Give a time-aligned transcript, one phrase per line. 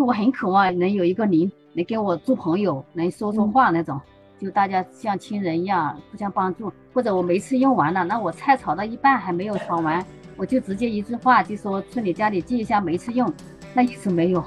[0.00, 4.00] 就我很渴望能有一个邻能跟我做朋友，能说说话那种，
[4.40, 6.72] 就大家像亲人一样互相帮助。
[6.94, 10.02] 或者我煤气用完了，那我菜炒到一半还没有炒完，
[10.38, 13.30] 我就直接一句话就说去你家里借一下煤气用，
[13.74, 14.42] 那意思没有。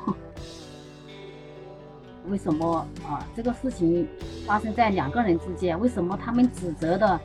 [2.30, 3.24] 为什么啊？
[3.36, 4.08] 这个事情
[4.48, 7.22] 发生在两个人之间，为什么他们指责的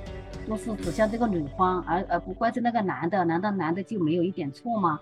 [0.47, 3.25] 都是指向这个女方，而而不怪罪那个男的？
[3.25, 5.01] 难道男的就没有一点错吗？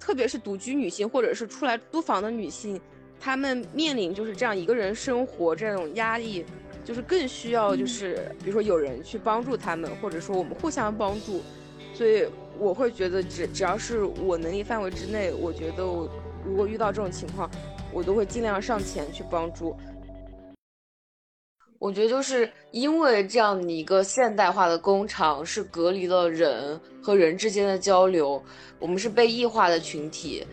[0.00, 2.80] 特别是独居女性，或者是出来租房的女性，
[3.20, 6.44] 她们面临就是这样一个人生活这种压力，
[6.84, 11.42] 就是更需要就是比如说有人去帮助她们，或者说我们互相帮助。
[11.94, 12.26] 所以
[12.58, 16.10] 我会觉得，只只要是我能力范围之内，我觉得我
[16.44, 17.48] 如果遇到这种情况。
[17.92, 19.76] 我都会尽量上前去帮助。
[21.80, 28.40] 我觉得就是因为这样的一个现代化的工厂是隔离了人和人之间的交流，
[28.78, 30.46] 我们是被异化的群体。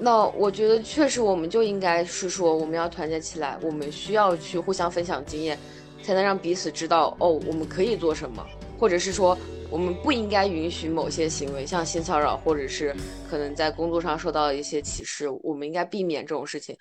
[0.00, 5.56] 那我觉得确实我们就应该是说我们要团结起来，我们需要去互相分享经验，
[6.02, 8.44] 才能让彼此知道哦我们可以做什么，
[8.78, 9.38] 或者是说。
[9.70, 12.96] 我们不应该允许某些行为，像性骚扰，或者是
[13.28, 15.28] 可能在工作上受到一些歧视。
[15.42, 16.74] 我们应该避免这种事情。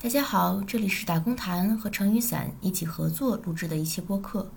[0.00, 4.48] 大家好，这里是打工谈和成雨伞一起合作录制的一期播客，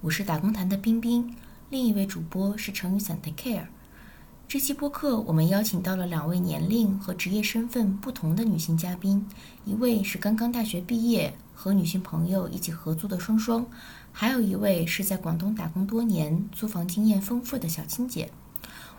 [0.00, 1.34] 我是打工谈的冰冰，
[1.68, 3.66] 另一位主播是成雨伞的 Care。
[4.46, 9.26] 这期播客我们邀请到了两位年龄和职业身份不同的女性嘉宾，
[9.64, 13.66] 一位是刚刚大学毕业和女性朋友一起合租的双双。
[14.12, 18.30] 还有一位是在广东打工多年、租房经验丰富的小青姐。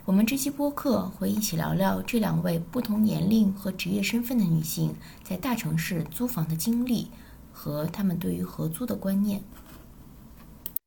[0.06, 7.10] 我们这期播客会一起聊聊这两位不同年龄和职业身份的女性在大城市租房的经历
[7.52, 9.44] 和她们对于合租的观念。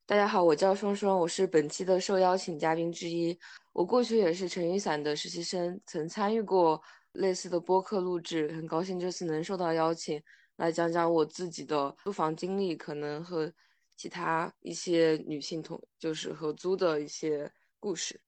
[0.06, 3.36] 大家好，我叫双双，我是本期的受邀请嘉宾之一。
[3.72, 10.22] 我过去也是陈雨伞的实习生，曾参与过类似的播客录制，很高兴这次能受到邀请，
[10.58, 13.52] 来讲讲我自己的租房经历，可能和。
[13.96, 17.50] 其他一些女性同就是合租的一些
[17.80, 18.20] 故事。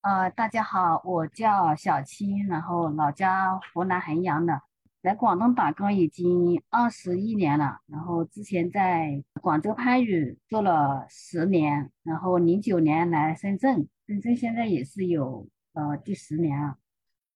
[0.00, 4.62] 呃，大家好，我叫小青，然后老家湖南衡阳的，
[5.02, 7.80] 来广东打工已经二十一年了。
[7.86, 16.76] 然后之前在广州番禺做了十年，然后零九年来深圳，深圳现在也是有呃第十年了。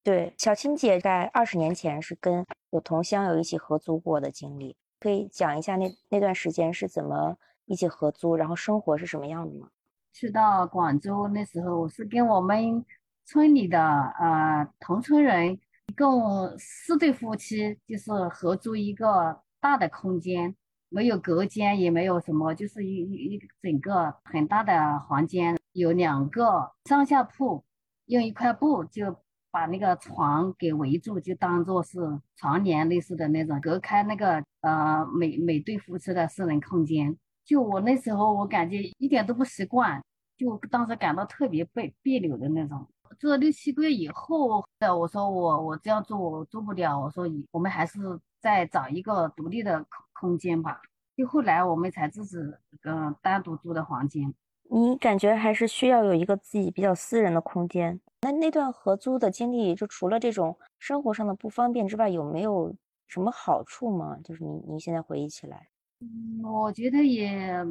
[0.04, 7.36] 对，小青姐在二十年前是跟有同乡友一起合租过的经历，可以讲一下那那段时间是怎么。
[7.66, 9.68] 一起合租，然后生活是什么样的吗？
[10.12, 12.84] 去到广州那时候我是跟我们
[13.24, 20.54] 村里的呃同村人，一共四对夫妻，就是合租一个大的空间，
[20.90, 27.64] 没有隔间，也没有什么，就是一一一整个很大的房间，有两个上下铺，
[28.06, 29.16] 用一块布就
[29.50, 31.98] 把那个床给围住，就当做是
[32.36, 37.16] 床帘类似的那种，隔开那个呃每每对夫妻的私人空间。
[37.44, 40.02] 就我那时候，我感觉一点都不习惯，
[40.36, 42.86] 就当时感到特别别别扭的那种。
[43.18, 47.98] 做六七个月以后，的我说我我这样做我做不了，我说我们还是
[48.40, 50.80] 再找一个独立的空空间吧。
[51.14, 52.38] 就后来我们才自己
[52.84, 54.32] 嗯单独租的房间。
[54.70, 58.00] 你感觉还是需要有一个自己比较私人的空间。
[58.22, 62.74] 那那段合租的经历，就除了这种生活上的不方便之外，有没有
[63.08, 64.16] 什么好处吗？
[64.24, 65.68] 就是你你现在回忆起来。
[66.02, 67.64] 嗯，我觉得也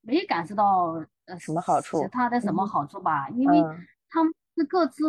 [0.00, 0.92] 没感受到
[1.24, 3.60] 呃什么好处，其他的什么好处吧，因为
[4.08, 5.02] 他们是各自，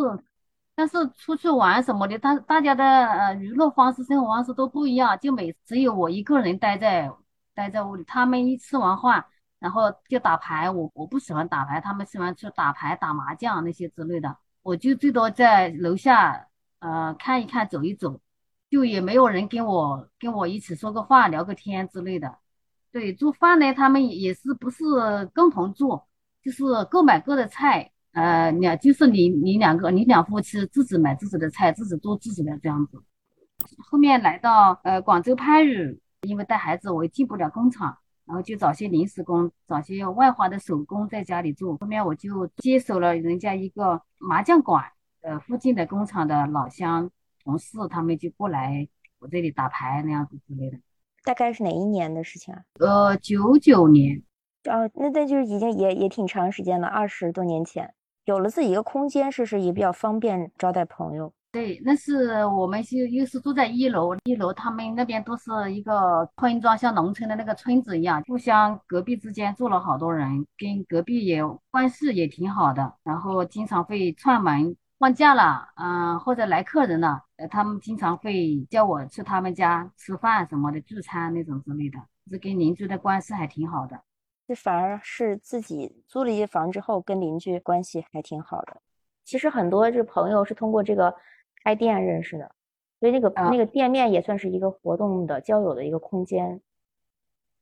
[0.74, 7.08] 但是出去玩什么的，大大家的呃娱乐方式、生活方式都不一样，就每只有我一个人待在
[7.54, 9.24] 待在屋里，他们一吃完饭，
[9.60, 16.48] 然后就打牌，我我不喜欢打牌，他们喜欢去打牌、打麻将那些之类的，我就最多在楼下
[16.80, 18.20] 呃看一看、走一走，
[18.68, 22.38] 就也没有人跟我跟我一起说个话、聊个天之类的。
[22.92, 24.84] 对，做饭呢，他们也是不是
[25.34, 26.08] 共同做，
[26.42, 33.02] 就是各买各的菜，呃，两就是你你两个你两夫妻自己买自己的菜，自己做自己的这样子。
[33.78, 41.76] 后面来到呃广州番禺，因为带孩子我也进不了工厂，然后就找些临时工，找些外华的手工在家里做。
[41.76, 44.84] 后面我就接手了人家一个麻将馆，
[45.20, 47.10] 呃，附近的工厂的老乡
[47.44, 48.88] 同事，他们就过来
[49.18, 50.78] 我这里打牌那样子之类的。
[51.26, 52.62] 大概是哪一年的事情啊？
[52.78, 54.22] 呃，九九年。
[54.70, 57.92] 哦，那那就是已经也也挺长时间了，二十多年前，
[58.26, 61.32] 有了自己一个空间，是不是也比较方便招待朋友？
[61.50, 81.98] 对，那是我们是又是住在一楼，一楼他们那边都是一个村庄，像农村的那个村子一样，互相隔壁之间住了好多人，跟隔壁也关系也挺好的，然后经常会串门放假了，嗯，或者来客人了，呃，他们经常会叫我去他们家吃饭什么的，聚餐那种之类的，
[82.30, 84.00] 这跟邻居的关系还挺好的。
[84.48, 88.80] 这反而是自己租了一间房之后，跟邻居关系还挺好的。
[89.24, 91.14] 其实很多这朋友是通过这个
[91.62, 92.50] 开店认识的，
[93.00, 96.60] 所以那个那个店面也算是一个活动的交友的一个空间。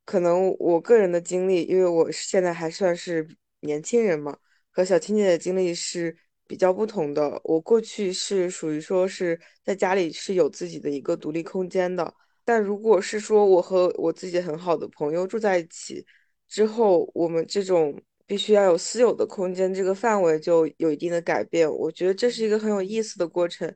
[0.04, 3.26] 可能我个人的经历，因为我现在还算是
[3.60, 4.36] 年轻人嘛，
[4.70, 6.14] 和小青姐的经历是
[6.46, 7.41] 比较不同的。
[7.44, 12.14] 我过去是属于说是在家里是有自己的一个独立空间的，
[12.44, 16.05] 但如果是说我和我自己很好的朋友住在一起
[16.49, 21.70] 之后，我们这种必须要有私有的空间，这个范围就有一定的改变。
[21.70, 23.73] 我觉得这是一个很有意思的过程。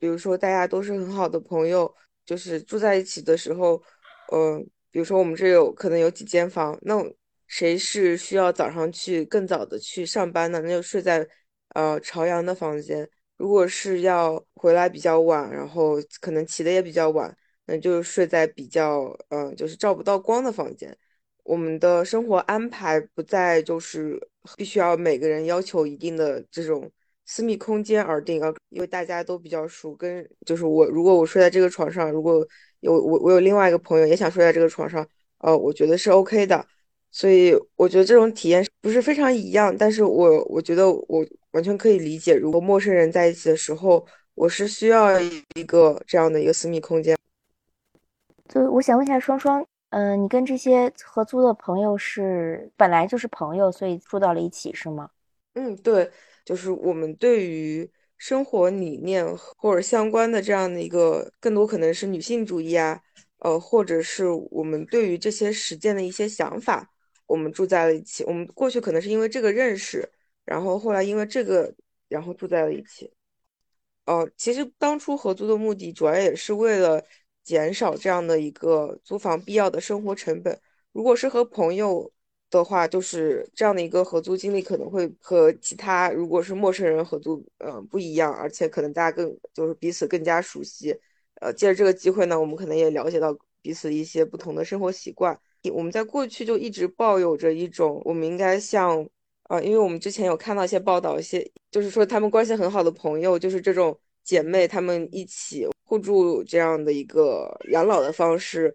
[0.00, 1.92] 比如说大家都是很好的朋友，
[2.26, 3.82] 就是住在一起的时候，
[4.32, 4.66] 嗯。
[4.94, 7.04] 比如说，我们这有可能有几间房，那
[7.48, 11.26] 谁是需要早上去更早的去上班的，那就睡在
[11.74, 13.04] 呃朝阳的房间；
[13.36, 17.36] 如果是要回来比较晚，然后可能起的也比较晚，
[17.66, 20.96] 那就睡在比较嗯就是照不到光的房间。
[21.44, 24.18] 我们的生活安排不再就是
[24.56, 26.90] 必须要每个人要求一定的这种
[27.26, 32.46] 私密空间而定啊，因为大家都比较熟，跟就是我如果我睡在这个床上，如果
[32.80, 35.06] 有我，我有另外一个朋友也想睡在这个床上，
[35.38, 36.66] 呃，我觉得是 OK 的，
[37.10, 47.16] 所以我觉得这种体验不是非常一样，但是我我觉得我完全可以理解，如果陌生人在一起的时候，我是需要一个这样的一个私密空间。
[48.48, 55.08] 就我想问一下双双，嗯，你跟这些合租的朋友是本来就是朋友，所以住到了一起是吗？
[55.54, 56.10] 嗯，对，
[56.44, 57.90] 就是我们对于。
[58.16, 59.26] 生活理念
[59.58, 62.98] 或者相关的这样的一个，更多可能是女性主义啊，
[63.40, 66.88] 呃，或者是我们对于这些实践的一些想法，
[67.26, 68.24] 我们住在了一起。
[68.24, 70.08] 我们过去可能是因为这个认识，
[70.44, 71.74] 然后后来因为这个，
[72.08, 73.12] 然后住在了一起。
[74.06, 77.02] 哦，其实当初合租的目的主要也是为了
[77.42, 80.60] 减少这样的一个租房必要的生活成本。
[80.92, 82.10] 如果是和朋友。
[82.50, 90.96] 的话，就是这样的一个合租经历，可能会和其他如果是陌生人合租，嗯，不一样，而且可能大家更就是彼此更加熟悉。
[91.40, 95.36] 呃，借着这个机会呢，我们可能也了解到彼此一些不同的生活习惯。
[95.72, 99.04] 我们在过去就一直抱有着一种，我们应该像，
[99.44, 108.74] 啊，因为我们之前有看到一些报道，一些就是说他们关系很好的朋友，就是这种姐妹，她们一起互助这样的一个养老的方式。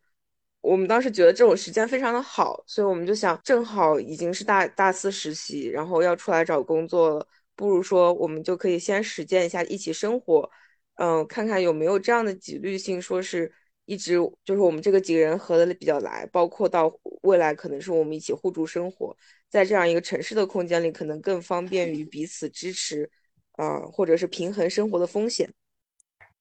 [0.61, 10.49] 我们当时觉得这种时间非常的好，所以我们就想，正好已经是大大四实习，然后要出来找工作了，不如说我们就可以先实践一下一起生活，
[10.95, 13.51] 嗯，看看有没有这样的几率性，说是
[13.85, 16.89] 一直就是我们这个几个人合的比较来，包括到
[17.21, 19.15] 未来可能是我们一起互助生活，
[19.49, 23.09] 在这样一个城市的空间里，可能更方便于彼此支持，
[23.53, 25.49] 啊，或者是平衡生活的风险。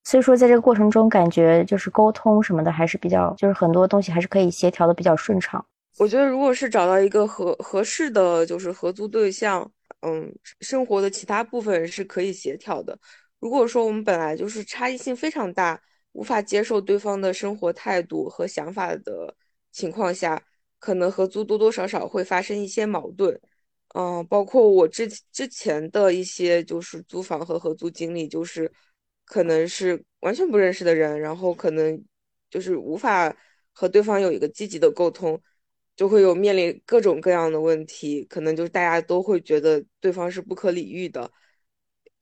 [0.05, 5.65] 所以说，在这个过程中，感觉就是沟通什么的还是比较，就是很多东西还是可以协调的比较顺畅。
[5.99, 9.71] 我觉得，如果是找到一个合合适的就是合租对象，
[10.01, 12.99] 嗯，生活的其他部分是可以协调的。
[13.41, 15.79] 如果说我们本来就是差异性非常大，
[16.13, 19.35] 无法接受对方的生活态度和想法的
[19.73, 20.41] 情况下，
[20.79, 23.41] 可能合租多多少少会发生一些矛盾。
[23.95, 28.71] 嗯，包括我之之前的一些就是租房和合租经历，就是。
[29.31, 32.03] 可能是完全不认识的人，然后可能
[32.49, 33.37] 就是无法
[33.73, 35.39] 和对方有一个积极的沟通，
[35.95, 38.25] 就会有面临各种各样的问题。
[38.25, 41.31] 可能就是大家都会觉得对方是不可理喻的。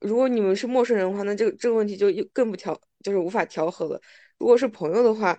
[0.01, 4.01] 如果你们是陌生人的话，那这个这个问题就更不调，就是无法调和了。
[4.37, 5.37] 如果是朋友的话，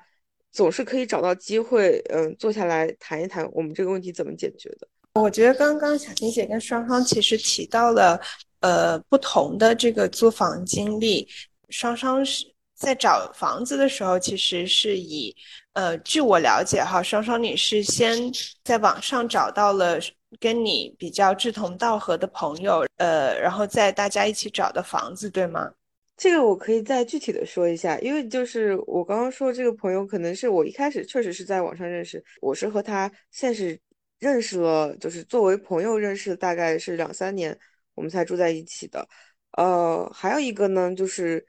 [0.52, 4.88] 总是可以找到机会，嗯，坐下来谈一谈我们这个问题怎么解决的。
[5.14, 8.20] 我觉得刚刚小婷姐跟双双其实提到了，
[8.60, 11.28] 呃，不同的这个租房经历。
[11.70, 15.34] 双双是在找房子的时候，其实是以，
[15.72, 18.16] 呃，据我了解哈，双双你是先
[18.64, 19.98] 在网上找到了
[20.38, 25.70] 跟你比较志同道合的朋友，呃，然后在大家一起找的房子，对吗？
[26.18, 33.78] 这个我可以再具体的说一下，因为就是我刚刚说这个朋友，可能是我一开始确实是在网上认识，我是和他现实
[34.18, 37.56] 认识了，就是作为朋友认识，大概是两三年，
[37.94, 39.08] 我们才住在一起的。
[39.52, 41.46] 呃，还有一个呢，就是。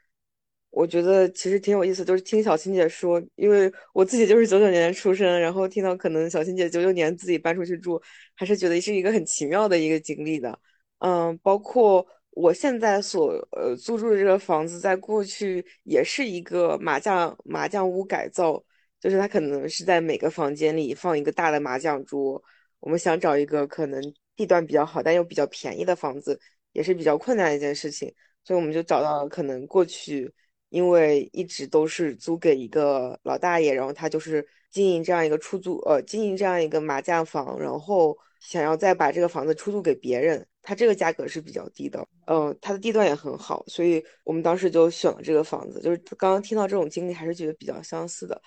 [0.72, 8.00] 我觉得其实挺有意思，就是听小青姐说，因为我自己就是九九年出生，然后听到可能小青姐九九年自己搬出去住，
[8.36, 10.60] 还是觉得是一个很奇妙的一个经历的。
[11.00, 12.06] 嗯，包括
[12.42, 18.64] 我现在所呃租住的这个房子，在过去也是一个麻将麻将屋改造，
[19.00, 22.42] 就是它可能是在每个房间里放一个大的麻将桌。
[22.80, 24.02] 我们想找一个可能
[24.38, 26.40] 地段比较好但又比较便宜的房子，
[26.72, 28.14] 也是比较困难的一件事情。
[28.46, 30.34] 所以我们就找到了可能过去
[30.70, 45.82] 因为一直都是租给一个老大爷，然后他就是经营这样一个出租呃经营这样一个麻将房，然后想要再把这个房子出租给别人，它这个价格是比较低的，嗯，它的地段也很好，所以我们当时就选了这个房子。
[45.82, 48.40] 就是刚刚听到这种经历，还是觉得比较相似的。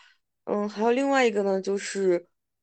[0.44, 2.16] 嗯，还有另外一个呢，就是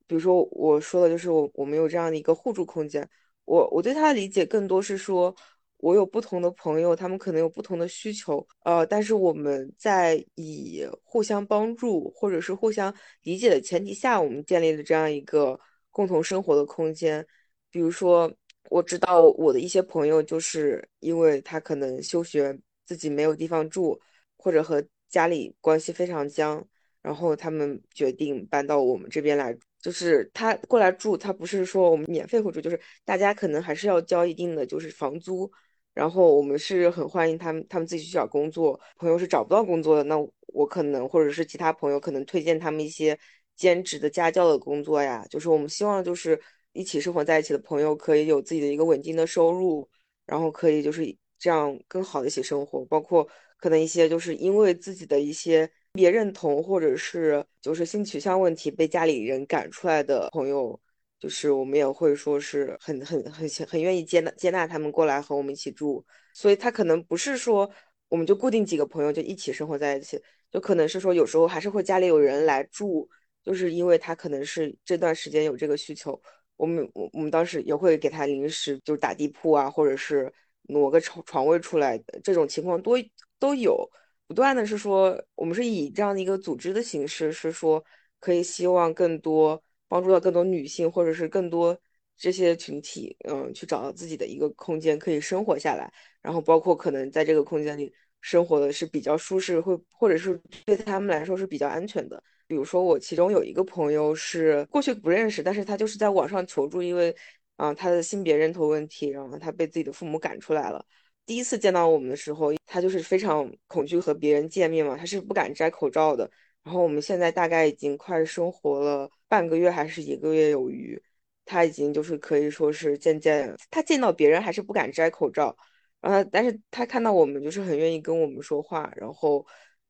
[0.08, 3.06] 比如说我说的，就是我我们有这样的一个互助空间。
[3.44, 5.36] 我我对他的理解更多是说，
[5.80, 15.60] 我有不同的朋友，他们可能有不同的需求，呃，但是我们在以互相帮助或者是互相理解的前提下，我们建立了这样一个
[15.92, 17.28] 共同生活的空间。
[17.72, 18.32] 比如说，
[18.70, 24.00] 我知道我的一些朋友，就是因为他可能休学，自己没有地方住，
[24.38, 26.66] 或者和家里关系非常僵。
[27.02, 35.50] 然后他们决定搬到我们这边来，就是他过来住，他不是说我们免费会住，就是大家可能还是要交一定的就是房租。
[35.94, 38.80] 然后我们是很欢迎他们，他们自己去找工作。
[38.98, 40.16] 朋友是找不到工作的，那
[40.48, 43.18] 我可能或者是其他朋友可能推荐他们一些
[43.56, 45.26] 兼职的家教的工作呀。
[45.30, 46.40] 就是我们希望就是
[46.74, 49.90] 一起生活在一起的朋友可以有自己的一个稳定的收入，
[50.26, 51.04] 然后可以就是
[51.38, 52.86] 这样更好的一起生活。
[52.86, 55.70] 包括可能一些就是因为自己的一些。
[55.94, 60.80] 别认同或者是就是性取向问题被家里人赶出来的朋友，
[61.20, 67.70] 就是我们也会说是很很很很愿意接纳接纳他们过来和我们一起住，所以他可能不是说
[68.08, 70.22] 我们就固定几个朋友就一起生活在一起，
[70.52, 73.10] 就可能是说有时候还是会家里有人来住，
[73.44, 76.22] 就是因为他可能是这段时间有这个需求，
[76.60, 80.32] 我们我我们当时也会给他临时就是打地铺啊，或者是
[80.64, 82.98] 挪个床床位出来，这种情况多
[83.40, 83.90] 都有。
[84.28, 87.84] 不断的是说，我们是以这样的一个组织的形式，是说
[88.20, 91.80] 可以希望更多帮助到更多女性，或者是更多
[92.18, 95.92] 这些群体，嗯，去找到自己的一个空间，可以生活下来。
[96.22, 102.22] 然后包括可能在这个空间里生活的是比较舒适，会或者是对他们来说是比较安全的。
[102.50, 107.16] 比如说我其中有一个朋友是过去不认识，但是他就是在网上求助，因为
[107.58, 110.84] 啊他的性别认同问题，然后他被自己的父母赶出来了。
[111.28, 116.28] 第一次见到我们的时候，他就是非常恐惧和别人见面嘛，他是不敢摘口罩的。
[116.64, 121.00] 然后我们现在大概已经快生活了半个月还是一个月有余，
[121.46, 125.56] 他已经就是可以说是渐渐，他见到别人还是不敢摘口罩，
[126.02, 129.46] 然后但是他看到我们就是很愿意跟我们说话，然后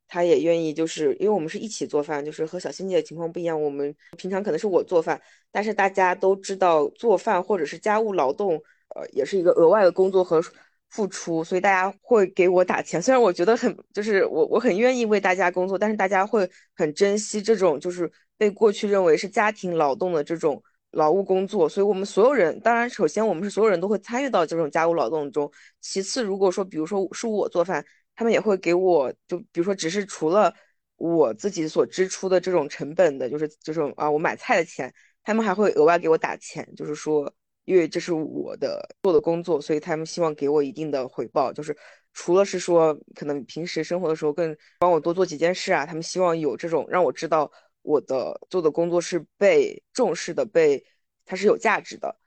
[0.09, 8.55] 他也愿意就是因为我们是一起做饭，就是和小欣姐情况不一样，我们平常可能是我做饭，但是大家都知道做饭或者是家务劳动，
[8.95, 10.43] 呃，也是一个额外的工作和。
[10.91, 12.99] 付出，所以大家会给我打钱。
[12.99, 20.59] 虽然我觉得很，就是我我很愿意为大家工作，但是大家会很珍惜这种就是被过去认为是家庭劳动的这种
[20.93, 21.69] 劳务工作。
[21.69, 25.47] 所以，我们所有人，当然，首先我们是所有人都会参与到这种家务劳动中。
[25.79, 27.85] 其次，如果说比如说是我做饭，
[28.19, 30.53] 他们也会给我，就比如说只是除了
[30.97, 37.33] 我自己所支出的这种成本的，就是就是啊，我买菜的钱，他们还会额外给我打钱，就是说。
[37.65, 41.53] 因为这是我的做的工作，所以他们希望给我一定的回报。
[41.53, 41.77] 就是
[42.13, 47.51] 除了是说，可能平时生活的时候更帮我多做几件事啊，他们希望有这种让我知道
[47.83, 50.83] 我的做的工作是被重视的，被
[51.25, 52.17] 它是有价值的。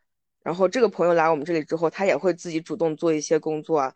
[0.44, 3.92] 然后这个朋友来我们这里之后，他也会自己主动做一些工作啊。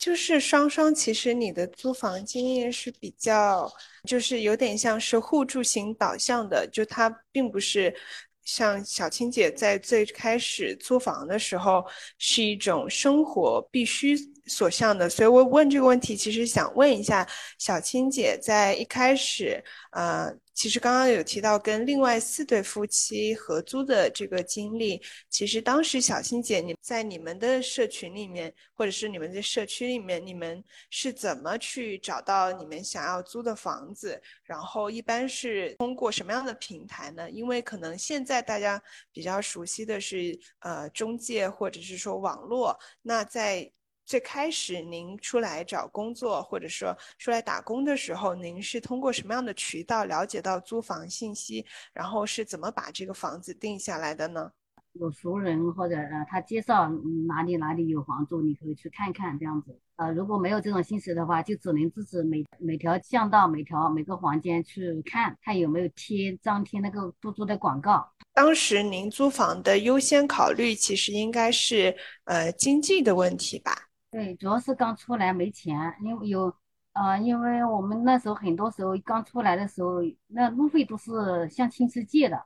[0.00, 3.70] 就是双双，其实你的租房经验是比较，
[4.04, 7.94] 就是有点像是互助型导向的，就它并不是。
[8.42, 11.84] 像小青姐在最开始租房的时候，
[12.18, 14.16] 是一种生活必须
[14.46, 17.24] 所向的，所以我问这个问题，其实想问一下
[17.58, 20.34] 小青姐，在一开始，呃。
[20.60, 25.00] 其实刚刚有提到跟另外四对夫妻合租的这个经历，
[25.30, 34.20] 其实当时小青姐你在你们的社群里面，或者是你们的社区里面，你们是怎么去找到你们想要租的房子？
[34.44, 37.30] 然后一般是通过什么样的平台呢？
[37.30, 38.82] 因为可能现在大家
[39.14, 43.72] 比较熟悉的是呃中介或者是说网络，那在。
[44.10, 51.64] 最开始您出来找工作，或者说出来打工的时候，您是通过什么样的渠道了解到租房信息？
[51.92, 54.50] 然后是怎么把这个房子定下来的呢？
[54.94, 56.88] 有熟人或者呃他介绍
[57.28, 59.78] 哪里哪里有房住，你可以去看看这样子。
[59.94, 68.10] 呃，如果没有这种信息的话，就只能自己每每条巷道、每条每个房间去看看有没有贴张贴那个出租的广告。
[68.34, 73.86] 当时您租房的优先考虑其实应该是呃经济的问题吧？
[74.10, 76.52] 对，主要是刚出来没钱，因为有，
[76.94, 82.42] 呃，因为我们那时候很多时候刚出来的时候，那路费都是向亲戚借的，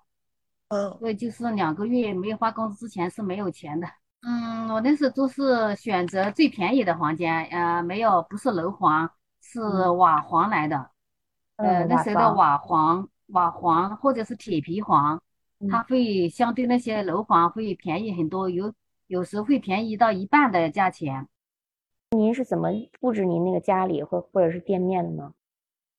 [0.68, 3.88] 嗯，所以就是两个月没有发工资之前是没有钱的。
[4.20, 10.90] 嗯，我那时候都是选择最便宜的房间，呃，没有，不是楼房，是瓦房来的。
[11.56, 15.22] 呃，嗯，那瓦，时候的瓦房、瓦房或者是铁皮房，
[15.70, 18.70] 它嗯，会相对那些楼房会便宜很多，有
[19.06, 21.26] 有时会便宜到一半的价钱。
[22.18, 22.68] 您是怎么
[23.00, 25.32] 布置您那个家里或或者是店面的呢？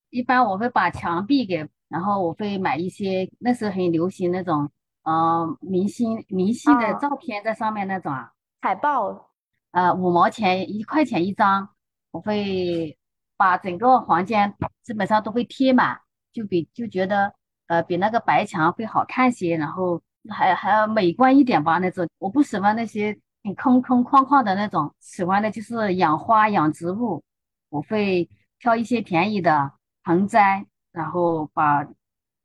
[0.10, 4.70] 一般我会把墙壁给，然后我会买一些，那时候很流行那种，
[5.04, 8.32] 呃，明星明星的啊，照片在上面那种啊。
[8.62, 9.30] 海报，
[9.72, 11.68] 呃，五毛钱一块钱一张，
[12.12, 12.98] 我会
[13.38, 14.54] 把整个房间
[14.84, 16.00] 基本上都会贴满，
[16.32, 17.34] 就比就觉得
[17.68, 22.08] 呃比那个白墙会好看些，然后还还要美观一点吧那种。
[22.20, 23.16] 我不喜欢那些
[23.46, 27.24] 很空空旷旷的那种，喜欢的就是养花养植物。
[27.70, 29.72] 我会挑一些便宜的
[30.04, 31.88] 盆栽，然后把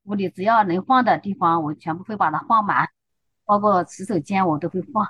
[0.05, 2.87] 屋里只要能放的地方，我全部会把它放满，
[3.47, 5.07] 包括洗手间我都会放。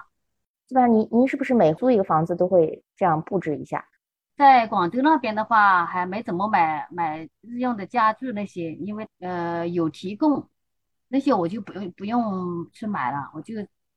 [0.69, 3.85] 基本上您您是不是每租一个房子都会这样布置一下？
[4.37, 10.49] 在广州那边的话，还没怎么买买日用的家具那些，因为呃有提供，
[11.09, 13.55] 那些我就不用不用去买了，我就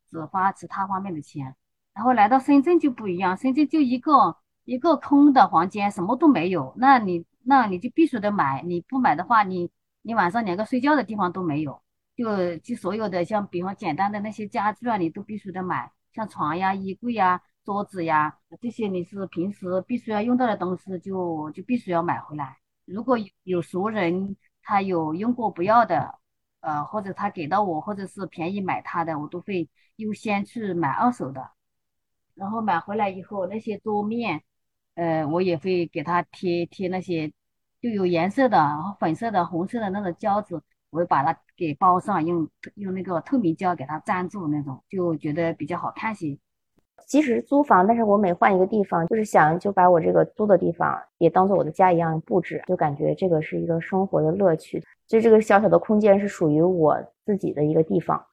[0.10, 1.56] 只花其他方面的钱。
[1.94, 4.36] 然后来到深圳就不一样，深圳就一个
[4.66, 9.70] 一个空的房间，什么都没有，那你那你就必须得买，你不买的话，你
[10.02, 11.82] 你晚上连个睡觉的地方都没有，
[12.16, 17.42] 就就所有的像比方简单的那些家具啊，你都必须得买，像床呀、衣柜呀。
[17.66, 22.58] 桌子呀，这些你是平时必须要用到的东西就，就必须要买回来。
[22.84, 26.20] 如果有有熟人他有用过不要的，
[26.60, 31.52] 呃，或者他给到我，或者是便宜买他的，我都会优先去买二手的。
[32.36, 34.42] 然后买回来以后，那些桌面，
[34.96, 37.32] 呃，我也会给它贴贴那些
[37.82, 40.56] 就有颜色的，然后粉色的、红色的那种胶纸，
[40.90, 46.38] 我会把它给包上，用用那个透明胶给它粘住，那种就觉得比较好看些。
[47.06, 54.82] 即使是租房，但是我每换一个地方，就是想就把我这个租的地方也当做我的家一样布置，就感觉这个是一个生活的乐趣。
[55.06, 58.26] 就这个小小的空间是属于我自己的一个地方。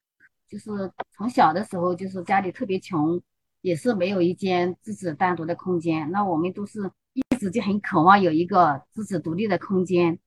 [0.48, 0.70] 就是
[1.10, 3.20] 从小的时候，就是家里特别穷，
[3.60, 6.10] 也是没有一间自己单独的空间。
[6.10, 10.18] 那我们都是一直就很渴望有一个自己独立的空间，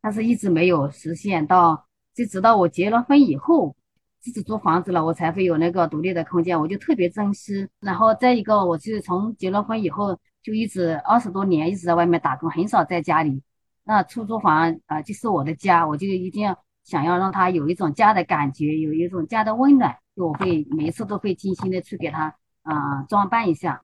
[0.00, 3.74] 但是一直没有实现到，就直到我结了婚以后，
[4.20, 7.68] 自己租房子了，我才会有那个独立的空间，我就特别珍惜。
[7.80, 13.42] 然后再一个，我是从结了婚以后，就一直二十多年一直在外面打工，很少在家里。
[13.84, 22.34] 那出租房啊、呃就是我的家，我就一定要想要让他有一种家的感觉，有一种家的温暖，我会每一次都会精心的去给他
[22.66, 23.82] 啊、呃装扮一下。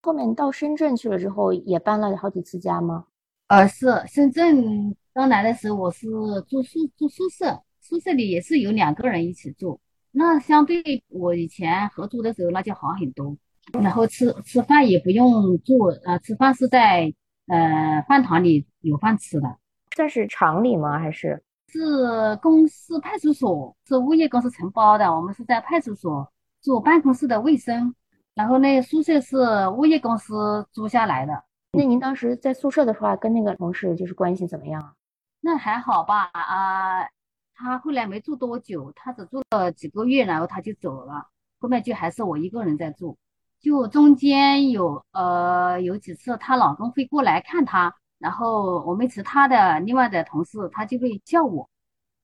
[0.00, 3.04] 后面到深圳去了之后，也搬了好几次家吗？
[3.48, 6.06] 呃，是深圳刚来的时候，我是
[6.48, 9.80] 住宿住宿舍，宿舍里也是有两个人一起住，
[10.12, 13.36] 那相对我以前合租的时候那就好很多。
[13.72, 17.12] 然后吃吃饭也不用做，呃，吃饭是在
[17.48, 19.58] 呃饭堂里有饭吃的。
[19.90, 20.98] 这是厂里吗？
[20.98, 25.14] 还是是公司派出所，是物业公司承包的。
[25.14, 27.94] 我们是在派出所做办公室的卫生，
[28.34, 29.36] 然后那，宿舍是
[29.68, 31.44] 物业公司租下来的。
[31.72, 34.94] 那您当时在宿舍的话，跟那个同事就是关系怎么样啊？
[35.40, 37.06] 那还好吧，啊，
[37.54, 41.26] 他后来没住多久，他只住了几个月，然后他就走了，
[41.60, 43.16] 后面就还是我一个人在住。
[43.60, 51.68] 就中间有呃有几次她老公会过来看她，然后我们其他的另外的同事他就会笑我，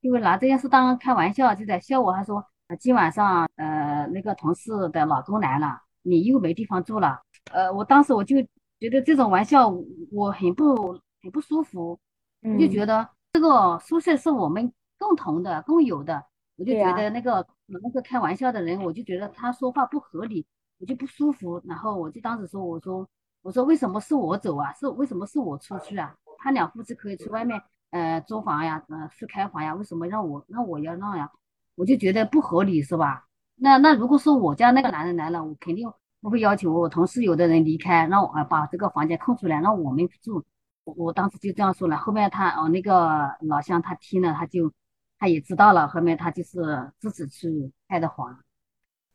[0.00, 2.12] 就会拿这件事当开玩笑，就在笑我。
[2.12, 2.44] 他说，呃
[2.78, 7.20] 今晚上呃那个同事的老公来了，你又没地方住了。
[7.52, 8.36] 呃，我当时我就
[8.80, 9.68] 觉得这种玩笑
[10.10, 11.98] 我很不很不舒服，
[12.40, 16.24] 我就觉嗯，得这个宿舍是我们共同的、共有的，
[16.56, 20.46] 我就觉，得那个那个开玩笑的人，我就觉得他说话不合理，
[20.78, 21.60] 我就不舒服。
[21.66, 23.06] 然后我就当时说，我说
[23.42, 24.72] 我说为什么是我走啊？
[24.72, 26.14] 是为什么是我出去啊？
[26.38, 31.30] 他俩夫妻可以去外面呃租房呀，呃去开房呀，为什么让我让我要让呀？
[31.74, 33.24] 我就觉得不合理是吧？
[33.56, 35.88] 那那如果说我家那个男人来了，我肯定
[36.20, 40.44] 不会要求我同事有的人离开，让我啊把这个房间空出来，让我们住。
[40.84, 44.70] 我我当时就这样说了，后面他哦那个老乡他听了，他就
[45.18, 48.38] 他也知道了，后面他就是自己去开的房。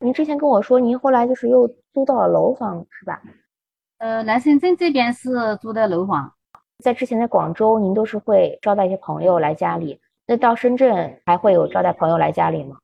[0.00, 3.22] 您之前跟我说，您后来就是又租到了楼房，是吧？
[3.98, 6.32] 呃，来深圳这边是租的楼房，
[6.78, 12.78] 在之前在广州，您都是会招待一些朋友来家里，那到深圳还会有招待朋友来家里吗？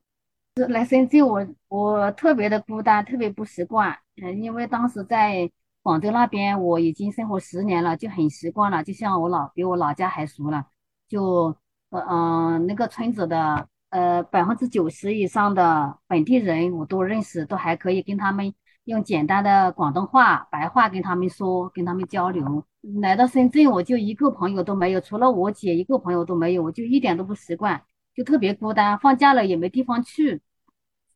[0.67, 3.97] 来深圳我我特别的孤单，特别不习惯。
[4.21, 5.49] 嗯、因为当时在
[5.81, 10.65] 广州那边我已经生活十年了，就很习惯了，就像我老比我老家还熟了。
[11.07, 11.55] 就
[11.89, 18.53] 呃嗯、那个村子的呃百分之九十以上的本地人我都认识，都还可以跟他们
[18.87, 22.63] 用简单的广东话、白话跟他们说，跟他们交流。
[23.01, 27.81] 来到深圳，我就一个朋友都没有，除了我姐一个朋友都没有，我就一点都不习惯，
[28.15, 28.97] 就特别孤单。
[28.99, 30.41] 放假了也没地方去，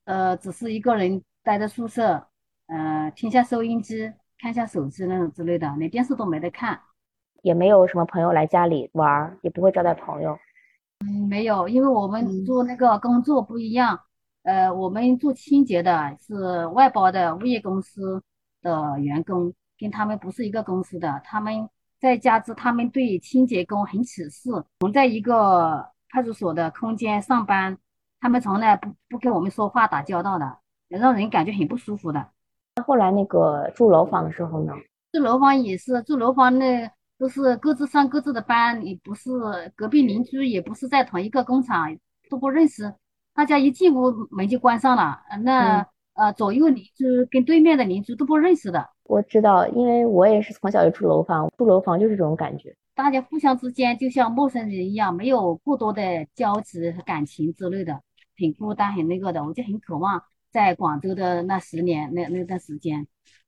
[0.03, 2.27] 呃，只是一个人待在宿舍，
[2.67, 6.77] 呃，听下收音机，看下手机那种之类的，连电视都没得看。
[7.41, 10.37] 也没有什么朋友来家里玩，也不会招待朋友。
[11.05, 13.97] 嗯，没有，因为我们做那个工作不一样。
[14.43, 18.21] 呃，我们做清洁的是外包的物业公司
[18.61, 21.21] 的员工，跟他们不是一个公司的。
[21.23, 24.51] 他们再加之他们对清洁工很歧视。
[24.51, 27.77] 我们在一个派出所的空间上班，
[28.19, 30.57] 他们从来不不跟我们说话打交道的，
[30.89, 32.29] 让人感觉很不舒服的。
[32.75, 34.73] 那后来那个住楼房的时候呢？
[35.11, 36.91] 住楼房也是住楼房那。
[37.19, 39.29] 都是各自上各自的班，也不是
[39.75, 41.95] 隔壁邻居，也不是在同一个工厂，
[42.31, 42.91] 都不认识。
[43.33, 48.89] 大家一进屋门就关上了，那呃左右邻居跟对面的邻居都不认识的。
[49.03, 58.01] 我知道，因为我也是从小就住楼房，住楼房就是这种感觉，大家互相之间就像陌生人一样，没有过多的交集和感情之类的，
[58.37, 59.43] 很孤单，很那个的。
[59.43, 63.07] 我就很渴望在广州的那十年那那段时间。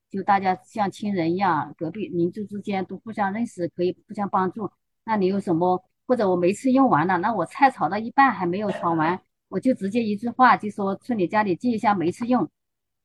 [0.10, 4.70] 就大家像亲人一样，隔壁邻居之间都互相认识，可以互相帮助。
[5.04, 5.84] 那你有什么？
[6.06, 9.22] 或者我煤气用完了，那我菜炒到一半还没有炒完，
[9.54, 12.50] 我就直接一句话就说去你家里借一下煤气用，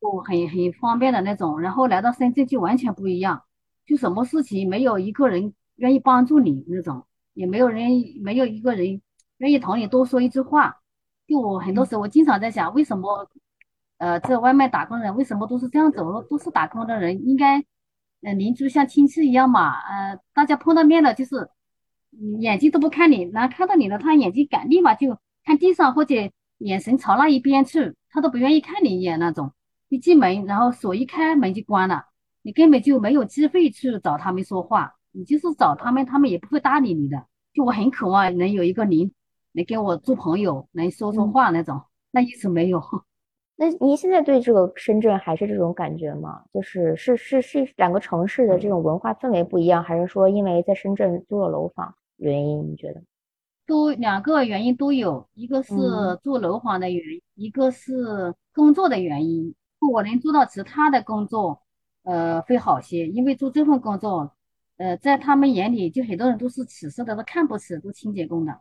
[0.00, 1.60] 就很很方便的那种。
[1.60, 3.42] 然后来到深圳就完全不一样，
[3.84, 7.90] 就什么事情没有一个人愿意帮助你那种，也没有人
[8.22, 9.02] 没有一个人
[9.36, 10.80] 愿意同你多说一句话。
[11.26, 13.28] 就我很多时候我经常在想，为什么？
[13.98, 16.22] 呃，这外卖打工人为什么都是这样走路？
[16.22, 17.58] 都是打工的人，应该，
[18.22, 19.72] 呃，邻居像亲戚一样嘛。
[19.80, 21.50] 呃，大家碰到面了，就是
[22.40, 26.14] 眼睛都不看你，然后看到你了，他眼睛敢立马就看地上或者
[26.58, 29.52] 眼神朝那一边去，他都不愿意看你一眼那种。
[29.88, 32.04] 一进门，然后锁一开，门就关了，
[32.42, 34.94] 你根本就没有机会去找他们说话。
[35.12, 37.24] 你就是找他们，他们也不会搭理你的。
[37.54, 39.10] 就我很渴望能有一个您，
[39.52, 42.82] 能跟我做朋友，能说说话那种，那一直没有。
[43.56, 46.42] 那您现在对这个深圳还是这种感觉吗？
[46.52, 52.70] 就是是是是两个城市的这种文化氛围不一样，还是说因为在深圳租了楼房原因？
[52.70, 53.02] 你觉得？
[53.68, 55.74] 都两个原因都有，一个是
[56.22, 59.54] 住楼房的原因，一个是工作的原因。
[59.92, 61.60] 我能做到其他的工作，
[62.02, 64.32] 呃，会好些，因为做这份工作，
[64.78, 68.58] 呃，在他们眼里就很多人都是歧视的，都看不起做清洁工的。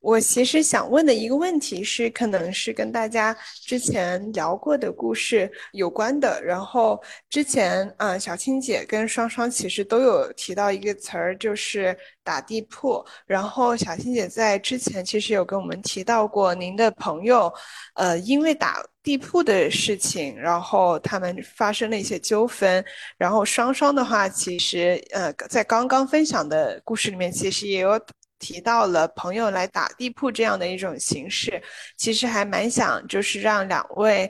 [0.00, 3.36] 我其实想问的一个问题是，可能是跟大家
[3.66, 6.42] 之前聊过的故事有关的。
[6.42, 13.04] 然后之前，嗯，小青姐跟双双其实都有提到一个词儿，就是打地铺。
[13.26, 17.52] 然后小青姐在之前其实有跟我们提到过，您的朋友，
[17.94, 22.82] 呃，因为打地铺的事情，然后他们发生了一些纠纷。
[23.18, 28.00] 然后双双的话，其实，呃，在刚刚分享的故事里面，其实也有。
[28.40, 31.62] 提到了朋友来打地铺这样的一种形式，
[31.96, 34.28] 其实还蛮想就是让两位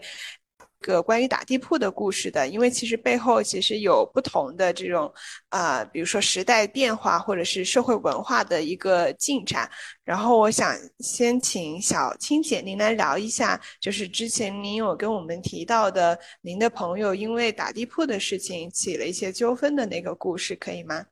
[0.80, 5.12] 个关于打地铺的故事的，因为其实背后其实有不同的这种
[5.50, 9.70] 啊，比如说时代变化或者是社会文化的一个进展。
[10.04, 21.04] 然后我想先请小青姐您来聊一下，就是之前您有跟我们提到的您的朋友因为打地铺的事情起了一些纠纷的那个故事，可以吗？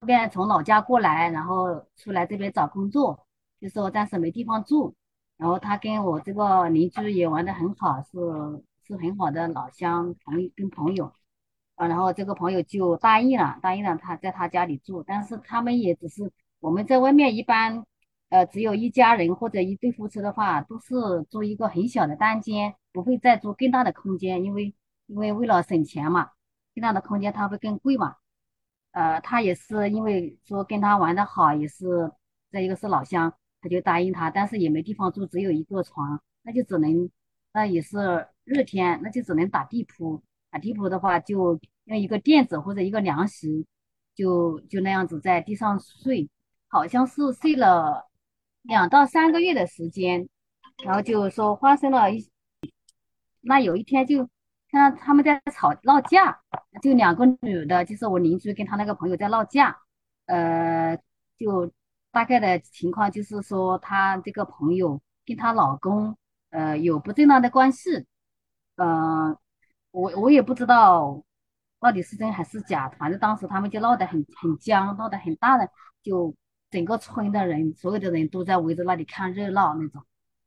[0.00, 3.26] 这边从老家过来，然后出来这边找工作，
[3.60, 4.94] 就说暂时没地方住。
[5.36, 8.10] 然后他跟我这个邻居也玩的很好，是
[8.86, 11.12] 是很好的老乡朋跟朋友。
[11.74, 15.02] 啊，然后这个朋友就答应了，答应了他在他家里住。
[15.02, 17.84] 但是他们也只是我们在外面一般，
[18.30, 24.74] 呃，只有一家人或者一对夫妻的话，都是租一个很小的单间，不会再租更大的空间，因为
[25.06, 26.30] 因为为了省钱嘛，
[26.74, 28.16] 更大的空间它会更贵嘛。
[28.92, 32.10] 呃，他也是因为说跟他玩的好，也是
[32.50, 37.08] 再一个是老乡，他就答应他，但是也没地方住，只有一个床，那就只能，
[37.52, 40.22] 那也是热天，那就只能打地铺。
[40.50, 43.64] 打地铺的话，就用一个垫子或者一个凉席，
[44.14, 46.28] 就就那样子在地上睡，
[46.66, 48.08] 好像是睡了
[48.62, 50.28] 两到三个月的时间，
[50.84, 52.28] 然后就说发生了一，
[53.40, 54.28] 那有一天就。
[54.70, 56.40] 看到他们在吵闹架，
[56.80, 59.76] 就两个女的，就是我邻居跟他那个朋友在闹架，
[60.26, 60.96] 呃，
[61.36, 61.72] 就
[62.12, 66.16] 大概的情况就是说，她这个朋友跟她老公，
[66.50, 68.06] 呃，有不正当的关系，
[68.76, 69.36] 呃，
[69.90, 71.24] 我我也不知道
[71.80, 75.68] 到底是真还是假，反正当时他们就闹得很很僵，闹得很大的，
[76.02, 76.34] 就
[76.70, 80.04] 整个村的人，所有的人都在围着那里看热闹那种，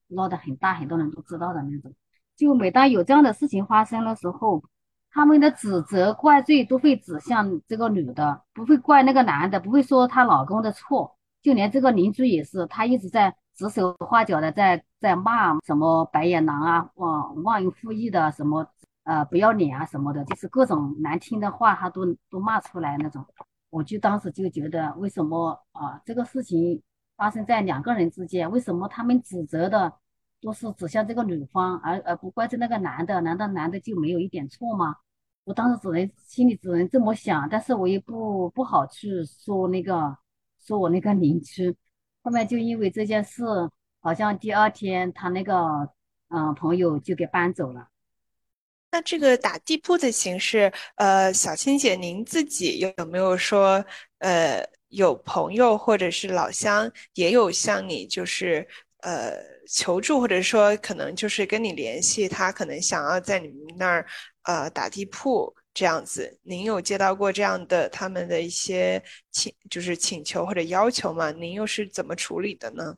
[0.08, 1.94] 闹得很大，很多人都知道的那种。
[2.36, 4.64] 就每当有这样的事情发生的时候，
[5.12, 11.16] 他们的指责、怪罪都会指向这个女的，不会怪那个男的，不会说她老公的错。
[11.42, 18.66] 就连这个邻居也是，他一直在指手画脚的在在骂什么白眼狼啊，忘忘恩负义的什么
[19.04, 23.26] 呃不要脸啊什么的，就是各种难听的话，他都都骂出来那种。
[23.70, 26.82] 我就当时就觉得，为什么啊这个事情
[27.18, 29.94] 发生在两个人之间，为什么他们指责的？
[30.44, 34.98] 都是指向这个女方，而而不怪罪那个男的，难道男的就没有一点错吗？
[35.46, 40.18] 我当时只能心里只能这么想，但是我也不不好去说那个
[40.66, 41.76] 说我那个邻居。
[42.22, 43.44] 后面就因为这件事，
[44.02, 45.90] 好像第二天他那个
[46.30, 47.88] 嗯朋友就给搬走了。
[48.92, 53.84] 那这个打地铺的形式，呃，小青姐您自己有没有说，
[54.20, 58.66] 呃，有朋友或者是老乡也有像你就是
[59.04, 59.54] 呃。
[59.66, 64.06] 求助，或者说可能就是跟你联系，他可能想要在你们那儿
[64.44, 66.38] 呃打地铺这样子。
[66.44, 71.32] 您有接到过这样的他们的一些请就是请求或者要求吗？
[71.32, 72.94] 您又是怎么处理的呢？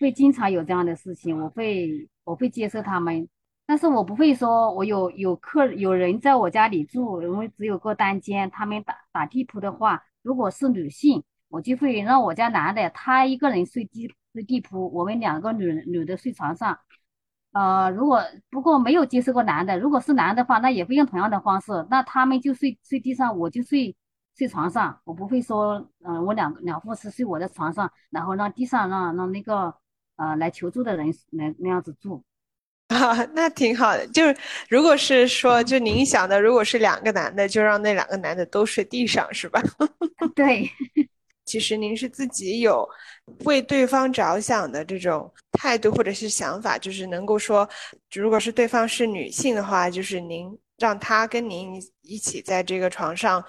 [0.00, 3.28] 会经常有这样的事情，我会我会接受他们，
[3.66, 14.10] 但是我不会说我有有客有人在我家里住，因为只有个单间，他们打打地铺的话，如果是女性，我就会让我家男的他一个人睡地。
[14.32, 16.78] 睡地铺，我们两个女女的睡床上。
[17.52, 21.72] 呃，如果不过没有接触过男的，如果是男的话，那也会用同样的方式。
[21.90, 23.96] 那他们就睡睡地上，我就睡
[24.36, 25.00] 睡床上。
[25.04, 29.74] 我不会说，嗯，我两两护士睡我的床上，然后让地上让让那个
[30.16, 32.22] 呃来求助的人来那样子住。
[32.88, 34.06] 啊，那挺好的。
[34.08, 34.36] 就是
[34.68, 39.60] 如果是说，就您想的，如果是两个男的，就让那两个男的都睡地上，是吧？
[40.36, 40.70] 对。
[41.48, 42.86] 其实您是自己有
[43.44, 47.66] 为对方着想的这种态度或者是想法，就是能够说，
[48.12, 53.42] 如果是对方是女性的话，就是您让她跟您一起在这个床上，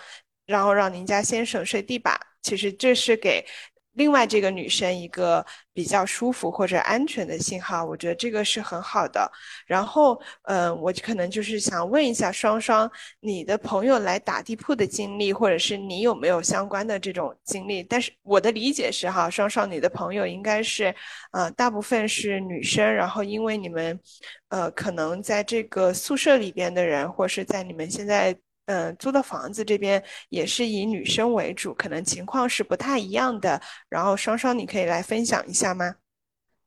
[0.45, 2.17] 然后让您家先生睡地板。
[2.41, 3.45] 其实这是给。
[3.93, 9.29] 另外，这个女生一个比较舒服或者安全的信号，我觉得这个是很好的。
[9.65, 17.83] 然后，嗯，我可能就是想问一下双双，你的朋友来打地铺的经历，或者是你有没有相关的这种经历？
[17.83, 20.95] 但是我的理解是哈，双双你的朋友应该是，
[21.31, 23.99] 呃，大部分是女生，然后因为你们，
[24.49, 28.37] 呃，可能在这个宿舍里边的人，或是在你们现在。
[28.69, 33.59] 嗯，租的房子这边也是以女生为主，可能情况是不太一样的。
[33.89, 35.95] 然后双双，你可以来分享一下吗？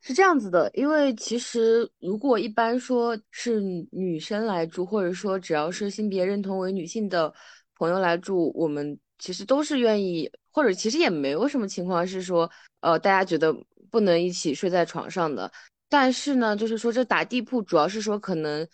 [0.00, 3.60] 是这样子的，因为其实如果一般说是
[3.92, 7.32] 女生来住，或者说只要是性别认同为女性的
[7.78, 13.54] 朋友来住，我们其实都是愿意，或者其实也没有什么情况是说，呃，大家觉得
[13.92, 15.48] 不能一起睡在床上的。
[15.88, 18.66] 但是呢，就是说这打地铺主要是说可能。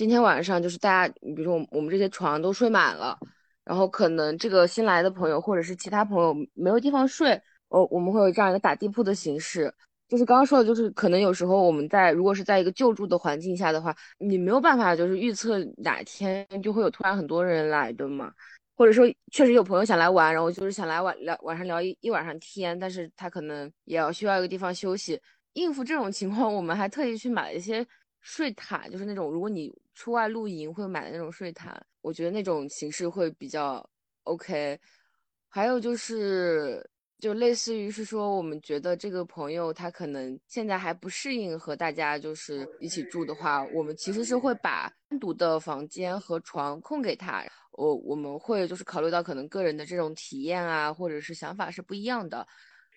[0.00, 3.14] 今天晚上就是大家，比如说我们这些床都睡满了，
[3.66, 9.70] 然后可能这个新来的朋友或者是其他朋友没有地方睡，哦，我们会有这样一个打地铺的形式。
[10.08, 18.32] 就是刚刚说的，就是可能有时候我们在如果是在一个救助的环境下的话，你没有办法就是预测哪天就会有突然很多人来的嘛，
[18.78, 25.20] 或者说确实有朋友想来玩，然后就是想来晚聊晚上聊一一晚上天，但是他可能也要需要一个地方休息。
[25.52, 27.86] 应付这种情况，我们还特意去买了一些。
[28.20, 33.84] 睡毯就是那种，如果你出外露营会买的那种睡毯，我觉得那种形式会比较
[34.24, 34.78] OK。
[35.48, 47.44] 还有就是，就类似于是说，我们觉得这个朋友他可能现在还不适应和大家就是一起住的话，我们其实是会把单独的房间和床空给他。
[47.72, 52.46] 我我们会就是考虑到可能个人的这种体验啊，或者是想法是不一样的。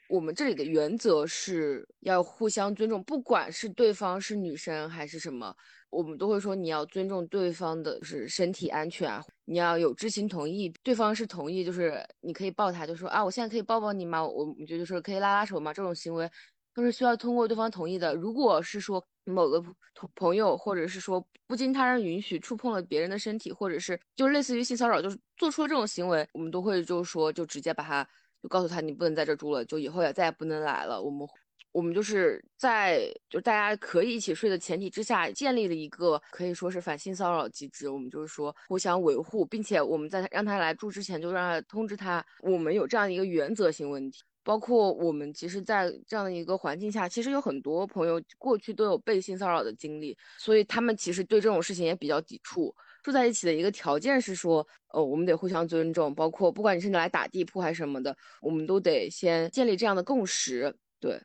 [0.08, 5.56] 我们这里的原则是要互相尊重，不管是对方是女生还是什么，
[5.90, 14.24] 我们都会说你要尊重对方的是身体安全，你要有知情同意，对方是同意，就是你可以抱他，就说啊，我现在可以抱抱你吗？
[14.24, 15.74] 我们觉得说可以拉拉手吗？
[15.74, 16.30] 这种行为
[16.76, 18.14] 都是需要通过对方同意的。
[18.14, 19.60] 如果是说某个
[19.96, 28.08] 朋朋友，或者是说不经他人允许触碰了别人的身体，或者是就类似于性骚扰，就是做出了这种行为，我们都会就是说就直接把他。
[28.44, 31.02] 就告诉他你不能在这住了，就以后也再也不能来了。
[31.02, 31.26] 我们
[31.72, 37.90] 我们就是在就大家可以一起睡的前提之下，建立了一个可以说是反性骚扰机制。
[37.90, 44.22] 我们就是说互相维护，并且我们在让他来住之前就让他通知他，我们有这样一个原则性问题。
[44.44, 52.76] 包括我们其实，在这样的一个环境下，其实有很多朋友过去都有被性骚扰的经历，所以他们其实对这种事情也比较抵触。
[53.04, 60.76] 住在一起的一个条件是说，呃，我们得互相尊重，包括不管你是来打地铺还是什么的，我们都得先建立这样的共识。
[61.00, 61.22] 对，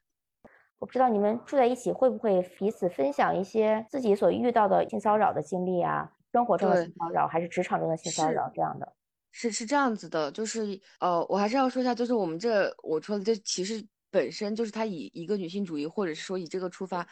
[0.78, 8.92] 我不知道你们住在一起会不会彼此分享一些自己所遇到的性骚扰的经历啊，生活中的性骚扰还是职场中的性骚扰这样的？
[9.30, 17.06] 是是这样子的，就是呃，我还是要说一下，就是我们这我说的这其实本身就是他以一个女性主义，或者是说以这个出发，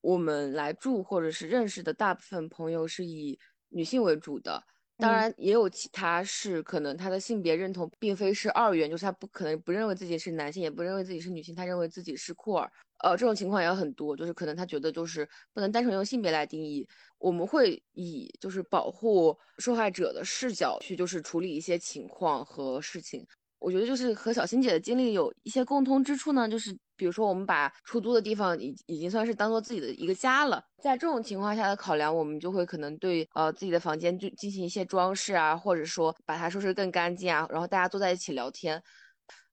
[0.00, 3.36] 我们来住或者是认识的大部分朋友是以
[3.68, 4.62] 女性为主的。
[4.98, 12.72] 当然也有其他是可能他的性别认同并非是二元，就是他不可能不认为自己是男性，也不认为自己是女性，他认为自己是酷儿。
[13.04, 16.88] 呃，这种情况也有很多，就是可能他觉得就是不能单纯用性别来定义。
[17.18, 23.26] 我们会以就是保护受害者的视角去就是处理一些情况和事情。
[23.58, 38.80] 我觉得就是和小新姐的经历有一些共通之处呢，就是比如说我们把出租的地方已已经算是当做自己的一个家了，在这种情况下的考量，我们就会可能对呃自己的房间就进行一些装饰啊，或者说把它收拾更干净啊，然后大家坐在一起聊天，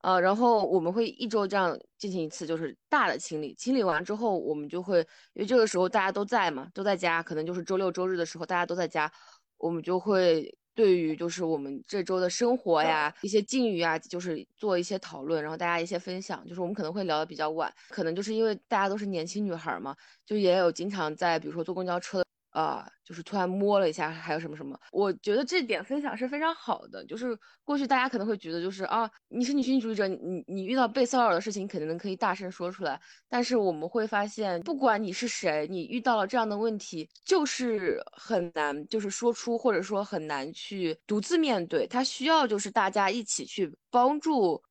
[0.02, 5.00] 呃，然后我们会一周这样进行一次就是大的清理，清理完之后我们就会
[5.34, 9.12] 因为这个时候大家都在嘛，都在家，可能就是周六周日的时候大家都在家，
[9.58, 10.54] 我们就会。
[10.76, 22.24] 对于就是我们这周的生活呀，一些境遇啊，就是做一些讨论，然后大家一些分享，就是我们可能会聊得比较晚，可能就是因为大家都是年轻女孩嘛，就也有经常在比如说坐公交车。
[22.54, 24.80] 啊，就是突然摸了一下，还有什么什么？
[24.92, 27.04] 我觉得这点分享是非常好的。
[27.06, 33.00] 就是过去大家可能会觉得，就是啊，你是女性主义者，你你遇到被骚扰的事情，肯定能可以大声说出来。
[33.28, 41.88] 但是我们会发现，不管你是谁，你遇到了这样的问题，就是很难，就是说出，或者说很难去独自面对。
[41.88, 44.62] 他需要就是大家一起去帮助。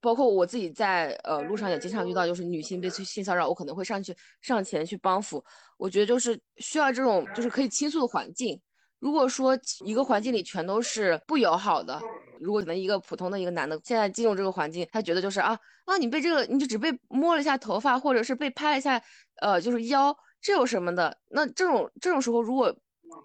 [0.00, 5.44] 包括我自己在呃路上也经常遇到，就是女性被性骚扰，我可能会上去上前去帮扶。
[5.76, 8.60] 我觉得就是需要这种就是可以倾诉的环境。
[8.98, 12.00] 如果说一个环境里全都是不友好的，
[12.40, 19.02] 如果可能一个普通的一个男的现在进入这个环境，他觉得就是啊啊你被这个你就只被摸了一下头发，或者是被拍了一下
[19.40, 21.16] 呃就是腰，这有什么的？
[21.30, 22.74] 那这种这种时候如果。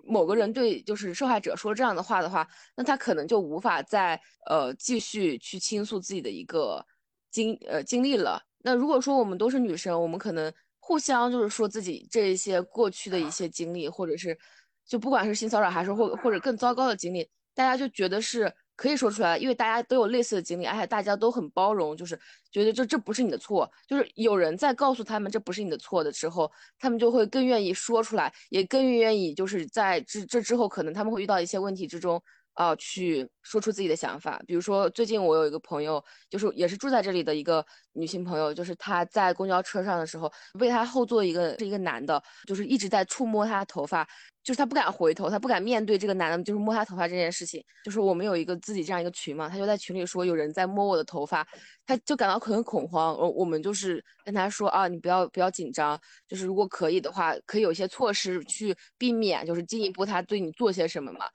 [0.05, 4.19] 某个人对就是受害者说这样的话的话，那他可能就无法再
[4.49, 6.85] 呃继续去倾诉自己的一个
[7.31, 8.41] 经呃经历了。
[8.59, 14.37] 那如果说我们都是女生，我们可能互相就是说自己这一些过去的一些经历，或者是
[14.85, 18.53] 就不管是性骚扰还是或或者更糟糕的经历，大家就觉得是。
[18.75, 22.19] 可以说出来，因为大家都有类似的经历，而且大家都很包容，就是
[22.51, 32.21] 觉得这这不是你的错，就是有人在告诉他们这不是你的错的时候，他们就会更愿意说出来，也更愿意就是在这这之后，可能他们会遇到一些问题之中。
[32.53, 34.41] 啊，去说出自己的想法。
[34.45, 44.07] 比如说，最近我有一个朋友，就是也是住在这里的一个女性朋友，就是她在公交车上的时候，被她后座一个是一个男的，就是一直在触摸她的头发，
[44.43, 47.63] 就是她不敢回头，她不敢面对这个男的，就是摸她头发这件事情。
[47.83, 51.47] 就是我们有一个自己这样一个群嘛，她就在群里说有人在摸我的头发，
[51.87, 53.17] 她就感到很恐慌。
[53.17, 61.25] 我我们就是跟她说啊，你不要不要紧张，就是如果可以的话，可以有一些措施去避免，就是进一步他对你做些什么嘛。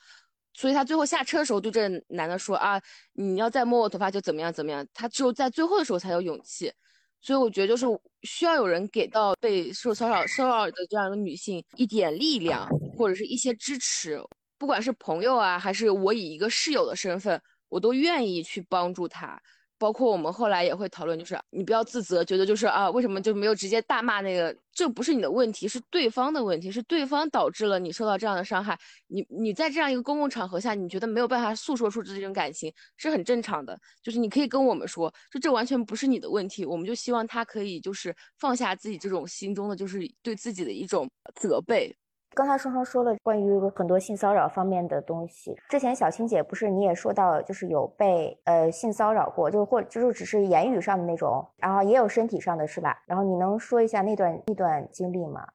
[0.53, 2.81] 所以他最后下车的时候对这男的说啊，
[3.13, 4.87] 你要再摸我头发就怎么样怎么样。
[4.93, 6.73] 他只有在最后的时候才有勇气。
[7.21, 7.85] 所以我觉得就是
[8.23, 14.21] 需要有人给到被受骚扰骚扰的这样一个女性一点力量或者是一些支持，
[14.57, 19.41] 不管是朋友啊，还是我以一个室友的身份，我都愿意去帮助她。
[19.79, 24.55] 包括我们后来也会讨论，就是你不要自责，觉得就是啊，为什么就没有直接大骂那个？
[24.73, 28.79] 这不是你的问题，是对方的问题，是对方导致了你受到这样的伤害。
[29.09, 33.77] 你你在这样一个公共场合下，你觉得没有办法诉说出这种感情，是很正常的。
[34.03, 36.65] 就是你可以跟我们说，就这完全不是你的问题。
[36.65, 41.93] 我们就希望他可以就是放下自己这种心中的就是对自己的一种责备。
[42.35, 45.57] 刚才双双说了关于很多性骚扰方面的东西。
[45.69, 53.03] 之前小青姐不是你也说到，就是有被呃性骚扰过，就是或就是只是言语上的那种，然后也有身体上的是吧？
[53.07, 55.47] 然后你能说一下那段那段经历吗？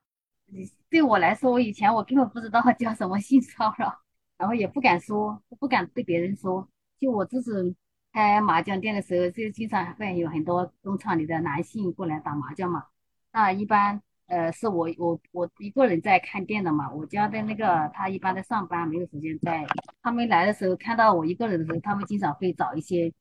[0.89, 3.93] 对我来说，我以前我根本不知道 叫什么性骚扰，
[4.37, 6.67] 然后也不敢说，不敢对别人说。
[6.99, 7.75] 就我自己
[8.11, 12.85] 开麻将店的时候，就经常会有很多工厂里的男性过来打麻将嘛。
[13.31, 14.01] 那一般。
[14.33, 19.63] 呃，是我我我一个人在看店的嘛，我家的那个他一般在上班，没有时间在。
[20.01, 23.13] 他们来的时候看到我一个人的时候，他们经常会找一些，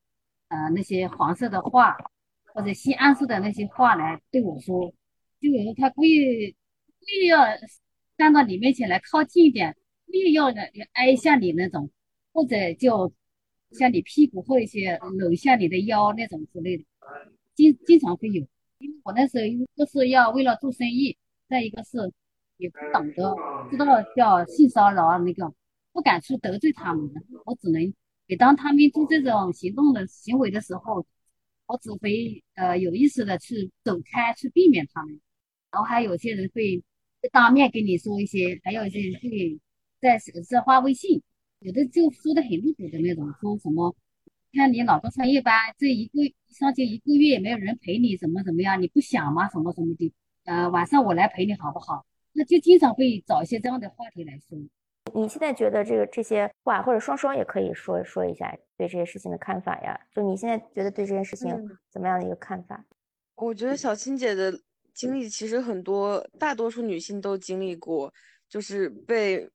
[0.49, 1.99] 呃，那些黄色的话
[2.55, 4.91] 或者性暗示的那些话来对我说，
[5.39, 6.57] 就有时候他故意
[6.99, 7.45] 故意要
[8.17, 10.63] 站到你面前来靠近一点，故意要要
[10.95, 11.91] 挨一下你那种，
[12.33, 13.13] 或者就
[13.73, 16.85] 像你屁股或一些搂一下你的腰那种之类的，
[17.55, 18.47] 经经常会有。
[19.05, 21.17] 我那时候一个是要为了做生意，
[21.49, 21.99] 再一个是
[22.57, 23.37] 也不懂得
[23.71, 23.87] 知道
[24.17, 25.53] 叫性骚扰啊那个，
[25.93, 27.11] 不敢去得罪他们，
[27.45, 27.93] 我只能
[28.27, 31.05] 每当他们做这种行动的行为的时候，
[31.67, 35.21] 我只会呃有意识的去走开，去避免他们。
[35.71, 36.83] 然后还有些人会
[37.33, 39.59] 当面跟你说一些，还有一些会
[40.01, 41.23] 在在发微信，
[41.61, 43.95] 有的就说的很露骨的那种，说什么
[44.53, 49.49] 看你老公上夜班，这一个上街一个月也没有人陪你，怎么怎么样，你不想吗？
[49.49, 50.13] 什么什么的，
[50.45, 52.05] 呃，晚上我来陪你好不好？
[52.33, 54.59] 那就经常会找一些这样的话题来说。
[55.15, 59.99] 你现在觉得这个这些话，或者双双也可以说说一下对这些事情的看法呀？
[60.15, 61.51] 就你现在觉得对这件事情
[61.91, 62.85] 怎么样的一个看法？
[63.35, 64.53] 我觉得小青姐的
[64.95, 68.13] 经历其实很多，大多数女性都经历过，
[68.49, 69.51] 就是被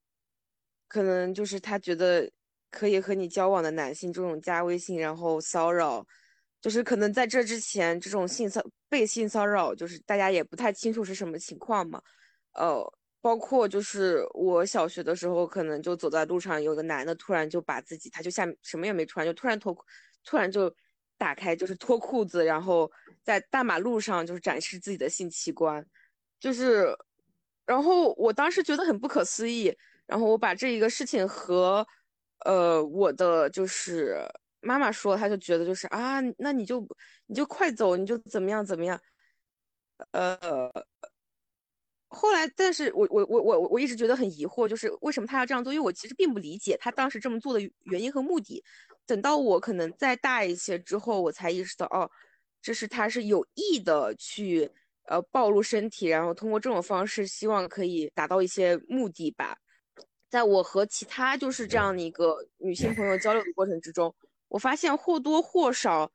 [0.88, 2.30] 可能就是她觉得
[2.70, 6.06] 可以和你交往的男性这种加微信然后骚扰，
[6.62, 12.02] 就是可能在这之前这种性骚被性骚扰，就是大家也不太清楚是什么情况嘛，
[12.54, 12.94] 呃。
[13.20, 19.76] 包括就是我小学的时候，可能就走在路上，有个男的突然就把自己，他就下什么也没穿，就突然脱，
[20.24, 20.74] 突然就
[21.18, 22.90] 打开，就是脱裤子，然后
[23.24, 25.86] 在大马路上就是展示自己的性器官，
[26.40, 26.96] 就是，
[27.66, 31.86] 然后我当时觉得很不可思议，然后我把这一个事情和，
[32.46, 34.18] 呃，我的就是
[34.62, 36.86] 妈妈说，他就觉得就是啊，那你就
[37.28, 39.00] 你就快走，你就怎么样怎么样，
[40.12, 40.72] 呃。
[42.10, 45.74] 后来，但是我我我我我一直觉得很疑惑，就是为什么他要这样做？
[45.74, 48.64] 因为我其实并不理解他当时这么做的原因和目的。
[49.06, 52.10] 等到我可能再大一些之后，我才意识到，哦，
[52.62, 54.72] 这是他是有意的去
[55.10, 59.58] 呃暴露身体，然后通过这种方式希望可以达到一些目的吧。
[60.30, 64.14] 在我和其他就是这样的一个女性朋友 交流的过程之中，
[64.50, 66.12] 我发现或多或少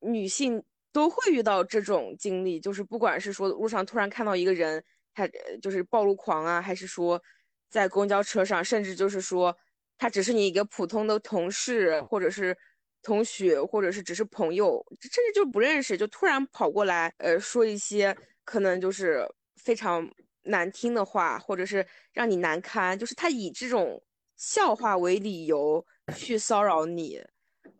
[0.00, 4.84] 女性都会遇到这种经历，就是不管是说路上突然看到一个人。
[5.14, 5.26] 他
[5.60, 7.20] 就是暴露狂啊，还是说
[7.68, 9.56] 在公交车上，甚至就是说
[9.96, 12.56] 他只是你一个普通的同事，或者是
[13.02, 20.08] 同学，或者是只是朋友，甚至就不认识，就突然跑过来，呃，说一些可能就是非常
[20.48, 24.02] 难听的话，或者是让你难堪，就是他以这种
[24.36, 25.84] 笑话为理由
[26.16, 27.22] 去骚扰你。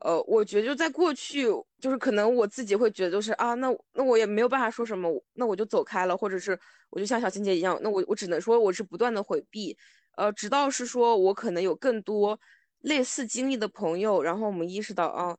[0.01, 1.47] 呃，我觉得就在过去，
[1.81, 6.59] 就是可能我自己会觉得，就是啊，那那我也没有办法说什么，那我就走开了，或者是
[6.91, 9.77] 我就像小青姐一样，那我我只能说我是不断的回避，
[10.17, 12.39] 呃，直到是说我可能有更多
[12.83, 15.37] 类似经历的朋友，然后我们意识到啊，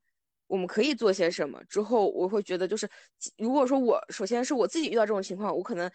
[0.48, 2.90] 我们可以做些什么之后，我会觉得就是，
[3.38, 5.90] 如果说我首先是我自己遇到这种情况，我可能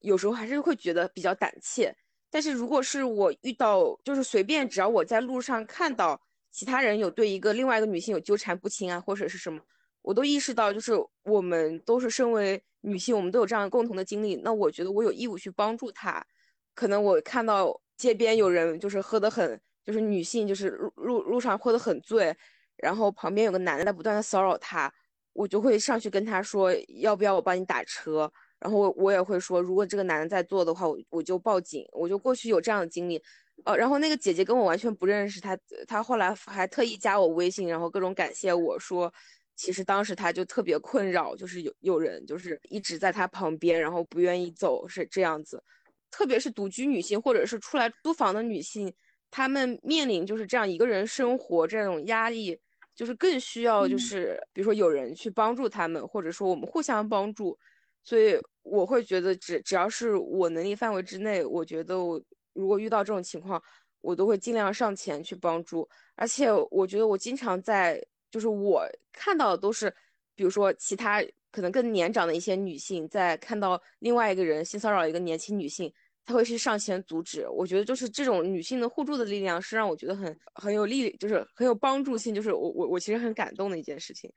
[0.00, 1.94] 有时候还是会觉得比较胆怯，
[2.30, 6.20] 但是如果是我遇到，就是随便只要我在路上看到。
[6.52, 9.60] 其他人有对一个另外一个女性有纠缠不清啊，或者是什么，
[10.02, 10.92] 我都意识到，就是
[11.22, 14.34] 我们都是身为女性，我们都有这样共同的经历。
[14.42, 16.26] 那我觉得我有义务去帮助她。
[16.74, 22.36] 可能我看到街边有人就是喝得很，就是女性就是路路路上喝得很醉，
[22.78, 24.92] 然后旁边有个男的在不断的骚扰她，
[25.32, 28.32] 我就会上去跟他说，要不要我帮你打车？
[28.60, 31.84] 然后我我也会说，如果这个男的在做的话，我我就报警。
[31.92, 33.20] 我就过去有这样的经历。
[33.64, 39.12] 呃，然后那个姐姐跟我完全不认识，她她后来还特意加我微信，然后各种感谢我说，
[39.56, 45.62] 其实当时她就特别困扰，就是有有人就是一直在她旁边，然后不愿意走，是这样子。
[46.10, 48.92] 特别是独居女性或者是出来租房的女性，
[49.30, 52.58] 她们面临就是这样一个人生活这种压力，
[52.94, 57.58] 就是更需要就是比如说有人去帮助她们，或者说我们互相帮助。
[58.02, 62.20] 所以我会觉得只只要是我能力范围之内，我觉得我。
[62.52, 63.62] 如果遇到这种情况，
[64.00, 65.88] 我都会尽量上前去帮助。
[66.16, 69.88] 而且我觉得我经常在，就是我看到的都是，
[70.34, 71.22] 比如说其他
[71.52, 75.90] 可能更年长的一些女性，在看到另外一个人性骚扰一个年轻女性，
[76.24, 77.48] 她会去上前阻止。
[77.48, 82.34] 我觉得就是这种女性的互助的力量，是让我觉得很很有力，就是很有帮助性。
[82.34, 84.30] 就是我我我其实很感动的一件事情。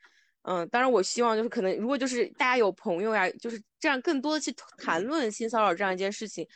[0.43, 6.47] 嗯，当然我希望就是可能如果就是大家有朋友呀，就是这样更多的去谈论性骚扰这样一件事情。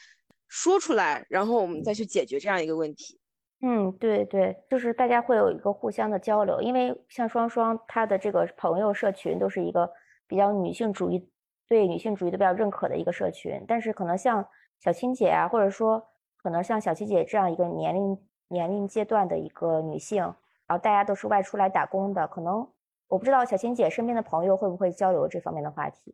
[0.50, 3.20] 说出来，然后我们再去解决这样一个问题。
[3.62, 9.92] 嗯，对对，就是大家会有一个互相的交流，因为像双双她的这个朋友社群都是一个
[10.26, 11.30] 比较女性主义，
[11.68, 13.62] 对女性主义都比较认可的一个社群。
[13.68, 14.48] 但是可能像
[14.80, 16.02] 小青姐啊，或者说
[16.42, 18.18] 可能像小七姐这样一个年龄
[18.48, 20.22] 年龄阶段的一个女性，
[20.66, 22.66] 然后大家都是外出来打工的，可能
[23.08, 26.14] 我不知道小青姐身边的朋友会不会交流这方面的话题。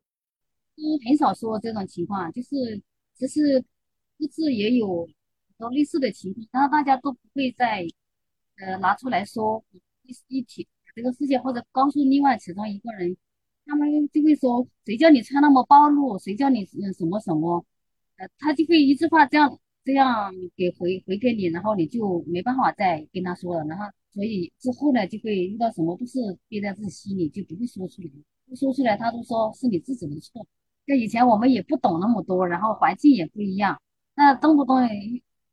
[0.76, 2.82] 嗯，很少说这种情况，就是
[3.16, 3.64] 只是。
[4.20, 7.86] 各自也有很多类似的情况，然后大家都不会再
[8.58, 9.62] 呃拿出来说
[10.04, 10.66] 一一提
[10.96, 13.18] 这个事情，或者告诉另外其中一个人，
[13.66, 17.66] 他们就会说谁叫你穿那么暴露，谁叫你嗯什么什么，
[18.18, 28.09] 呃，他就会一句话这样这样给回回给你，然后你就没办法再跟他说了，然后所以之后呢就会遇到什么都是憋在自己心里，就不会说出来。
[28.55, 30.45] 说出来，他都说是你自己的错。
[30.86, 33.82] 跟以前我们也不懂那么多，然后环境也不一样，
[34.16, 34.78] 那动不动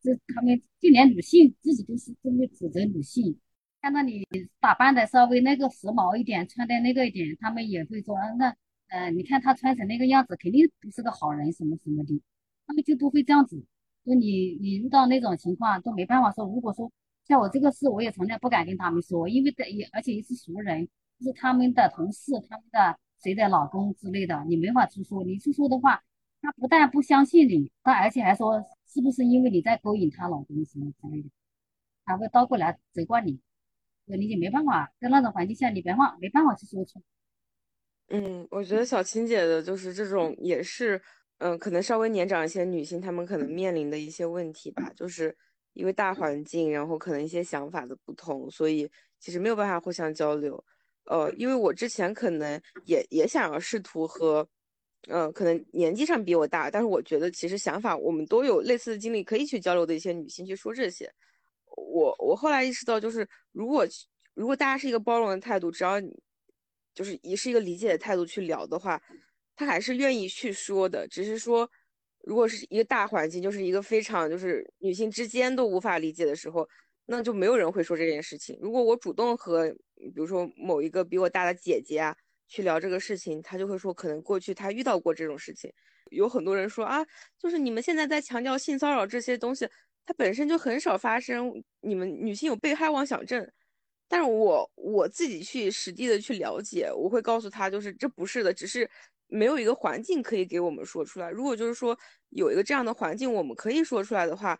[0.03, 3.39] 这他们就连女性自己都是这么指责女性，
[3.81, 4.27] 看到你
[4.61, 8.55] 打扮的稍微那个时髦一点，穿的那个一点，他们也会说，那
[8.89, 12.21] 呃，你看他穿成那个样子，肯定不是个好人什么什么的，
[12.67, 13.65] 他们就都会这样子。
[14.05, 16.91] 就你你遇到那种情况都没办法说，如果说
[17.31, 20.87] 像我这个事，我也从来不敢跟他们说，因为的也而且也是熟人，
[21.19, 22.99] 就是他们的同事，他们的。
[23.23, 25.23] 谁的老公之类的，你没法出说。
[25.25, 26.03] 你出说的话，
[26.41, 31.29] 他不但不相信你，他而且还说是不是因为你在勾引他老公什么之类的，
[32.07, 33.39] 他会倒过来责怪你。
[34.07, 37.03] 你也没办法，在那种环境下，你没法没办法去说出。
[38.09, 40.99] 嗯，我觉得小青姐的就是这种，也是，
[41.41, 45.37] 嗯，可能稍微年长一些女性，她们可能面临的一些问题吧，就是
[45.75, 50.63] 因为大环境，然后可能一些想法的不同，所以其实没有办法互相交流。
[51.05, 54.47] 呃，因为我之前可能也也想要试图和，
[55.09, 61.11] 呃，可能年纪上比我大，但是我觉得其实想法我们都有类似的经历，可以去交流的一些女性去说这些。
[61.77, 63.87] 我我后来意识到，就是如果
[64.35, 66.15] 如果大家是一个包容的态度，只要你
[66.95, 69.01] 就是也是一个理解的态度去聊的话，
[69.57, 71.09] 他还是愿意去说的。
[71.09, 71.69] 只是说，
[72.23, 76.69] 如果是一个大环境，就是一个非常就是女性之间都无法理解的时候。
[77.07, 78.57] 那就没有人会说这件事情。
[78.63, 82.17] 如果我主动和，比如说某一个比我大的姐姐啊
[82.47, 85.73] 去聊这个事情，她就会说，可能过去她遇到过这种事情。
[86.13, 87.05] 有很多人说啊，
[87.37, 89.69] 就是你们现在在强调性骚扰这些东西，
[90.07, 91.53] 它本身就很少发生。
[91.81, 93.45] 你们女性有被害妄想症，
[94.07, 98.89] 但是我我自己去实地的去了解，我会告诉她，就是这不是的，只是
[99.31, 101.31] 没有一个环境可以给我们说出来。
[101.31, 101.99] 如果就是说
[102.31, 104.59] 有一个这样的环境，我们可以说出来的话，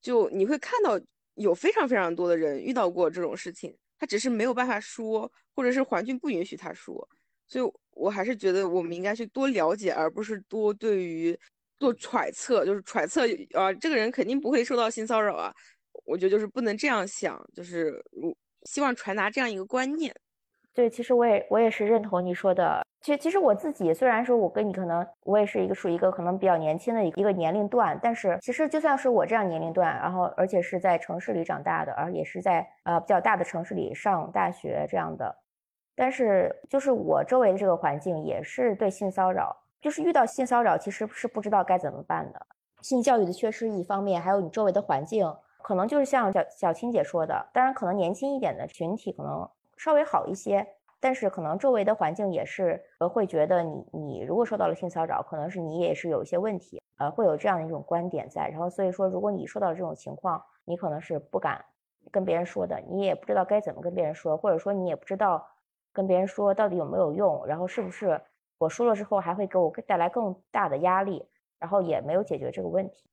[0.00, 1.00] 就你会看到。
[1.36, 7.08] 有非常非常多的人遇到过这种事情，他只是没有办法说，或者是环境不允许他说，
[7.46, 11.34] 所以我还是觉得我们应该去多了解，而不是多对于
[11.78, 13.22] 做揣测，就是揣测
[13.54, 15.50] 啊，这个人肯定不会受到性骚扰啊，
[16.04, 17.98] 我觉得就是不能这样想，就是
[18.64, 20.14] 希望传达这样一个观念。
[20.74, 22.86] 对，其实我也我也是认同你说的。
[23.02, 35.34] 其实其实我自己虽然说我跟你可能我也是一个属于一个可能比较年轻的一个年龄段，但是其实就算是我这样年龄段，然后而且是在城市里长大的，而也是在呃比较大的城市里上大学这样的，
[35.96, 42.46] 但是就是我周围的这个环境也是对性骚扰，就是遇到性骚扰其实是不知道该怎么办的。
[42.82, 45.26] 性教育的缺失一方面，还有你周围的环境，
[45.60, 49.48] 可能就是像小小青姐说的，当然可能年轻一点的群体可能。
[49.78, 50.64] 稍微好一些，
[51.02, 58.46] 但是可能周围的环境也是呃会觉得你你如果受到了性骚扰，可能是你也是有一些问题，呃会有这样的一种观点在。
[58.46, 61.64] 然后所以说，如果你受到这种情况，你可能是不敢
[62.12, 65.44] 跟别人说的，你也不知道该怎么跟别人说，或者说你也不知道
[65.92, 68.20] 跟别人说到底有没有用，然后是不是
[68.58, 71.26] 我说了之后还会给我带来更大的压力，
[71.58, 73.04] 然后也没有解决这个问题。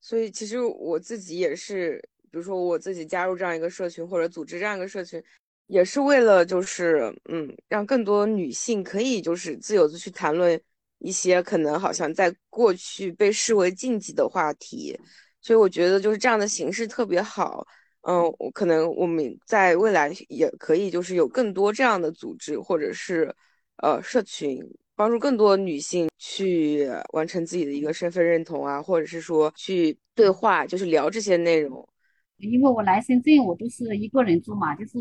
[0.00, 2.00] 所以其实我自己也是，
[2.30, 5.22] 比如说我自己加入这样一个社群或者组织这样一个社群。
[5.66, 10.60] 也是为了，就是嗯，让更多女性可以就是自由的去谈论
[10.98, 14.98] 一些可能好像在过去被视为禁忌的话题，
[15.40, 17.66] 所以我觉得就是这样的形式特别好。
[18.02, 23.34] 嗯，我可能我们在未来也可以就是有更多这样的组织或者是
[23.78, 24.62] 呃社群，
[24.94, 31.88] 帮助更多女性去完成自己的一个身份认同啊，或者是说去对话，就是聊这些内容。
[32.36, 34.98] 因为我来深圳，我都是一个人住嘛，就是。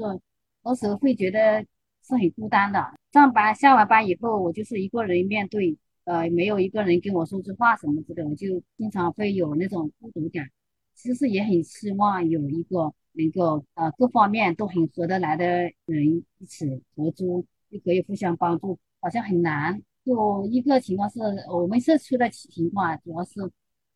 [0.66, 1.62] 有时候会觉得
[2.06, 2.80] 是很孤单的。
[3.12, 10.50] 上班下完班以后，我就是一个人面对，呃，没有一个人跟我说句话什么之类的，我就经常会有那种孤独感。
[10.96, 15.46] 其实也很希望有一个能够呃各方面都很合得来的
[15.86, 18.80] 人一起合租，就可以互相帮助。
[19.00, 19.82] 好像很难。
[20.06, 23.34] 就一个情况是我们社区的情况，主要是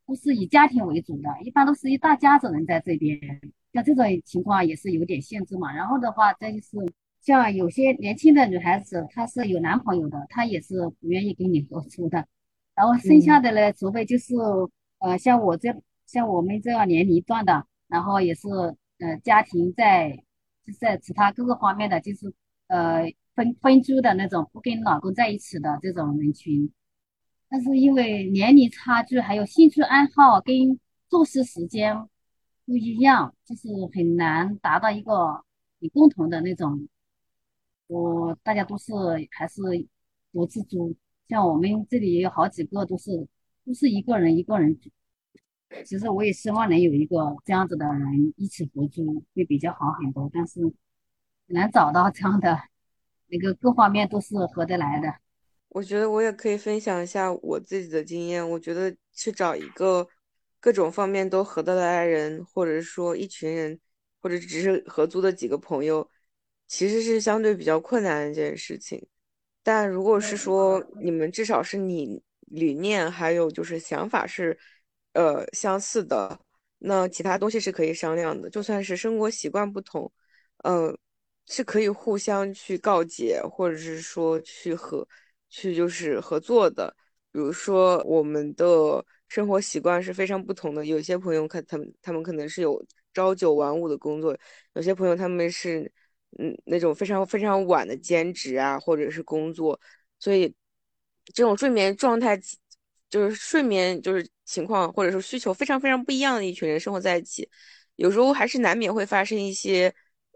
[0.05, 3.20] 都是以家庭为主的，一般都是一大家子人在这边。
[3.74, 6.78] 像这种情况也是有点限制嘛，然后的话，再就是
[7.22, 12.26] 像有些年轻的女孩子，她是有男朋友的，她也是不愿意跟你合租的。
[12.76, 14.34] 然后剩下的呢，除非就是
[14.99, 18.47] 呃，像我这像我们这样年龄段的，然后也是
[18.99, 20.11] 呃，家庭在
[20.65, 22.34] 就在其他各个方面的，就是
[22.68, 23.03] 呃
[23.36, 26.72] 分分租的那种，不跟老公在一起的这种人群。
[27.49, 30.55] 但是因为年龄差距，还有兴趣爱好跟
[31.09, 31.95] 作息时间。
[32.68, 35.43] 不一样，就是很难达到一个
[35.80, 36.88] 你共同的那种。
[37.88, 38.91] 我大家都是
[39.32, 39.61] 还是
[40.34, 40.93] 独自住，
[41.30, 43.26] 像我们这里也有好几个都是
[43.65, 44.89] 都是一个人一个人住。
[45.86, 50.59] 其实我也希望能有一个这样子的人一起合租，会比较好很多，但是
[51.45, 52.59] 难找到这样的
[53.28, 55.13] 那个各方面都是合得来的。
[55.70, 58.49] 我觉得我也可以分享一下我自己的经验。
[58.49, 60.05] 我觉得去找一个
[60.60, 63.80] 各种方面都合得来的人，或者说一群人，
[64.22, 66.10] 或者只是合租的几个朋友，
[66.68, 69.05] 其实是相对比较困难的一件事情。
[69.64, 74.58] 但如果是说你们至少是你理念还有就是想法是，
[75.14, 76.39] 呃相似的，
[76.80, 78.49] 那其他东西是可以商量的。
[78.49, 80.12] 就算是生活习惯不同，
[80.64, 80.97] 嗯，
[81.47, 85.08] 是可以互相去告解，或者是说去合。
[85.49, 86.93] 去就是合作的，
[87.32, 90.86] 比如说我们的生活习惯是非常不同的。
[90.86, 94.34] 有些朋友可他们，他们可能是有朝九晚五的工作；
[94.74, 95.92] 有些朋友他们是
[96.40, 99.80] 嗯那种非常非常晚的兼职啊，或者是工作。
[100.20, 100.54] 所以
[101.34, 102.40] 这种睡眠状态，
[103.10, 107.50] 就是睡眠就是情况或者说需求非常非常不一样的一群人生活在一起，
[107.96, 109.94] 有时候还是难免会发生一些。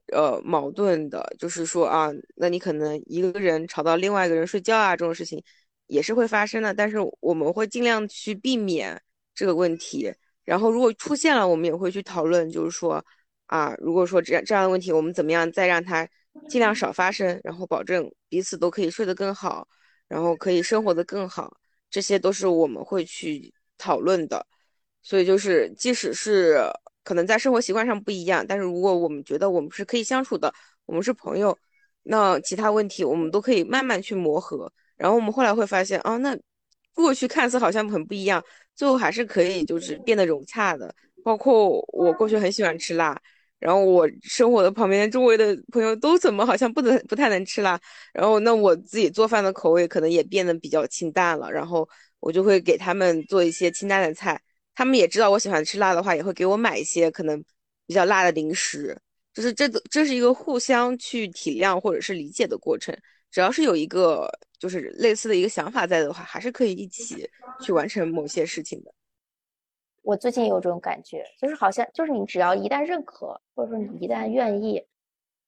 [0.08, 5.42] 呃，矛盾的，就是说啊，那你可能一个人吵到另外一个人睡觉啊，这种事情
[5.92, 6.74] 也是会发生的。
[6.74, 9.00] 但是我们会尽量去避免
[9.36, 10.12] 这个问题。
[10.46, 13.04] 然后如果出现了，我们也会去讨论，就是说
[13.48, 16.08] 啊，如果说这样这样的问题，我们怎么样再让它
[16.50, 19.68] 尽量少发生，然后保证彼此都可以睡得更好，
[20.08, 21.56] 然后可以生活得更好，
[21.90, 24.46] 这些都是我们会去讨论的。
[25.02, 26.62] 所以就是，即使是。
[27.04, 30.54] 可能在生活习惯上不一样，但是如果我们觉得我们是可以相处的，
[30.86, 31.58] 我们是朋友，
[32.04, 34.72] 那其他问题我们都可以慢慢去磨合。
[35.02, 36.38] 然后我们后来会发现，哦，那
[36.94, 38.44] 过去看似好像很不一样，
[38.76, 40.94] 最后还是可以就是变得融洽的。
[41.24, 43.20] 包括我过去很喜欢吃辣，
[43.58, 47.80] 然后我生活的旁边周围的朋友都怎么好像不能不太能吃辣，
[48.14, 51.88] 然后那我自己做饭的口味可能也变得比较清淡了，然后
[52.20, 54.40] 我就会给他们做一些清淡的菜。
[54.76, 57.44] 他们也知道我喜欢吃辣的话，也会给我买一些可能
[57.86, 58.96] 比较辣的零食。
[59.34, 62.96] 就是这这是一个互相去体谅或者是理解的过程。
[63.32, 64.30] 只要是有一个
[64.60, 67.28] 就是类似的一个想法在的话，还是可以一起
[67.62, 68.94] 去完成某些事情的。
[70.04, 74.84] 我最近有这种感觉，就是好像就是你只要一旦认可，或者说你一旦愿意，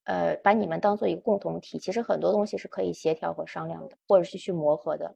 [0.05, 5.15] 呃，把你们当做一个共同体，其实很多东西是可以协调和商量的，或者是去磨合的。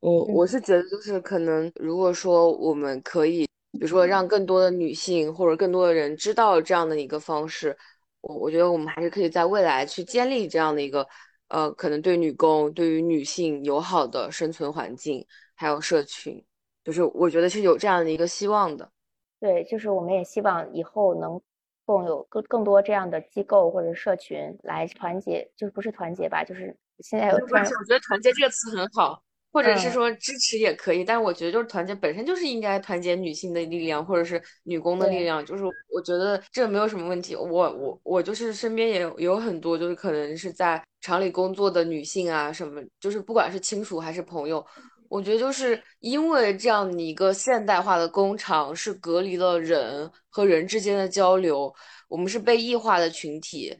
[0.00, 7.74] 我我是觉得，就是可能，如果说我们可以，比如说让更多的女性或者更多的人知道这样的一个方式，
[8.20, 11.06] 我我觉得我们还是可以在未来去建立这样的一个，
[11.48, 15.24] 呃，可能对女工、对于女性友好的生存环境，
[15.54, 16.44] 还有社群，
[16.82, 18.90] 就是我觉得是有这样的一个希望的。
[19.38, 21.40] 对，就是我们也希望以后能
[21.84, 27.34] 够有更更多这样的机构或者社群来团结，就不是团结吧，就是现在有。
[27.34, 27.54] 我觉
[27.88, 29.22] 得团结这个词很好。
[29.54, 37.36] 或者是说支持也可以，但是我觉得就是团结本身就是应该团结女性的力量，或者是女工的力量，就是我觉得这没有什么问题。
[37.36, 44.66] 我我我就是身边也有有很多就是可能是在厂里工作的女性啊，什么就是不管是亲属还是朋友，
[45.08, 51.72] 我觉得就是因为这样一个现代化的工厂是隔离了人和人之间的交流，
[52.08, 53.72] 我们是被异化的群体。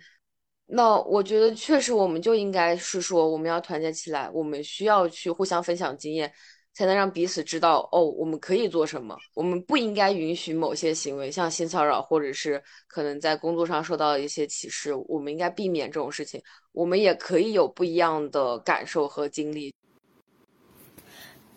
[0.67, 6.33] 那我觉得确实，我们就应该是说，我们要团结起来，我们需要去互相分享经验，
[6.73, 16.43] 才能让彼此知道哦，我们可以做什么，我们不应该允许某些行为，像性骚扰或者是可能在工作上受到一些歧视，我们应该避免这种事情。
[16.73, 19.73] 我们也可以有不一样的感受和经历。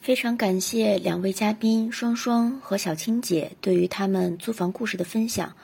[0.02, 5.56] 非常感谢两位嘉宾双双和小青姐对于他们租房故事的分享。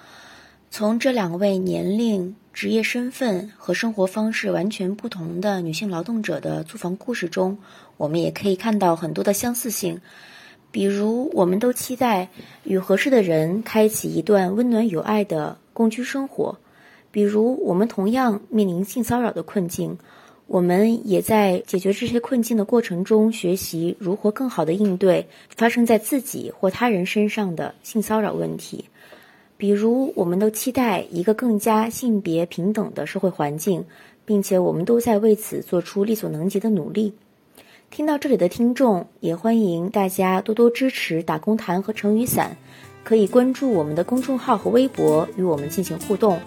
[0.76, 7.60] 从这两位年龄、职业身份和生活方式完全不同的女性劳动者的租房故事中，
[7.96, 10.02] 我们也可以看到很多的相似性。
[10.72, 12.28] 比如，我们都期待
[12.64, 16.58] 与合适的人开启一段温暖有爱的共居生活；
[17.12, 20.00] 比如，我们同样面临性骚扰的困境，
[20.48, 28.86] 我们也在解决这些困境的过程中学习如何更好的应对发生在自己或他人身上的性骚扰问题。
[29.64, 33.86] 比如，我们都期待一个更加性别平等的社会环境，
[34.26, 37.14] 并且我们都在为此做出力所能及的努力。
[37.90, 42.58] 听到这里的听众，也欢迎大家多多支持打工谈和成语伞，
[43.06, 46.38] 可以关注我们的公众号和微博与我们进行互动。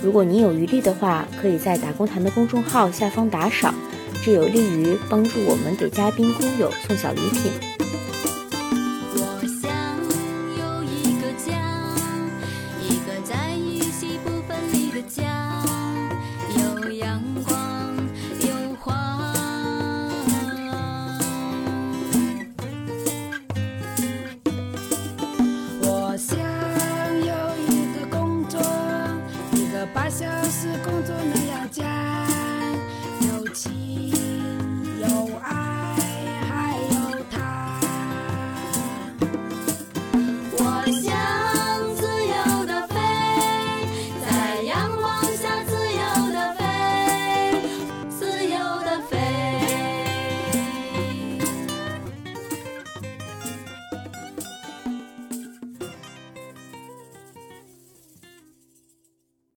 [0.00, 3.74] 如果您有余力的话，可以在打工谈的公众号下方打赏，
[4.24, 7.50] 这有利于帮助我们给嘉宾工友送小礼品。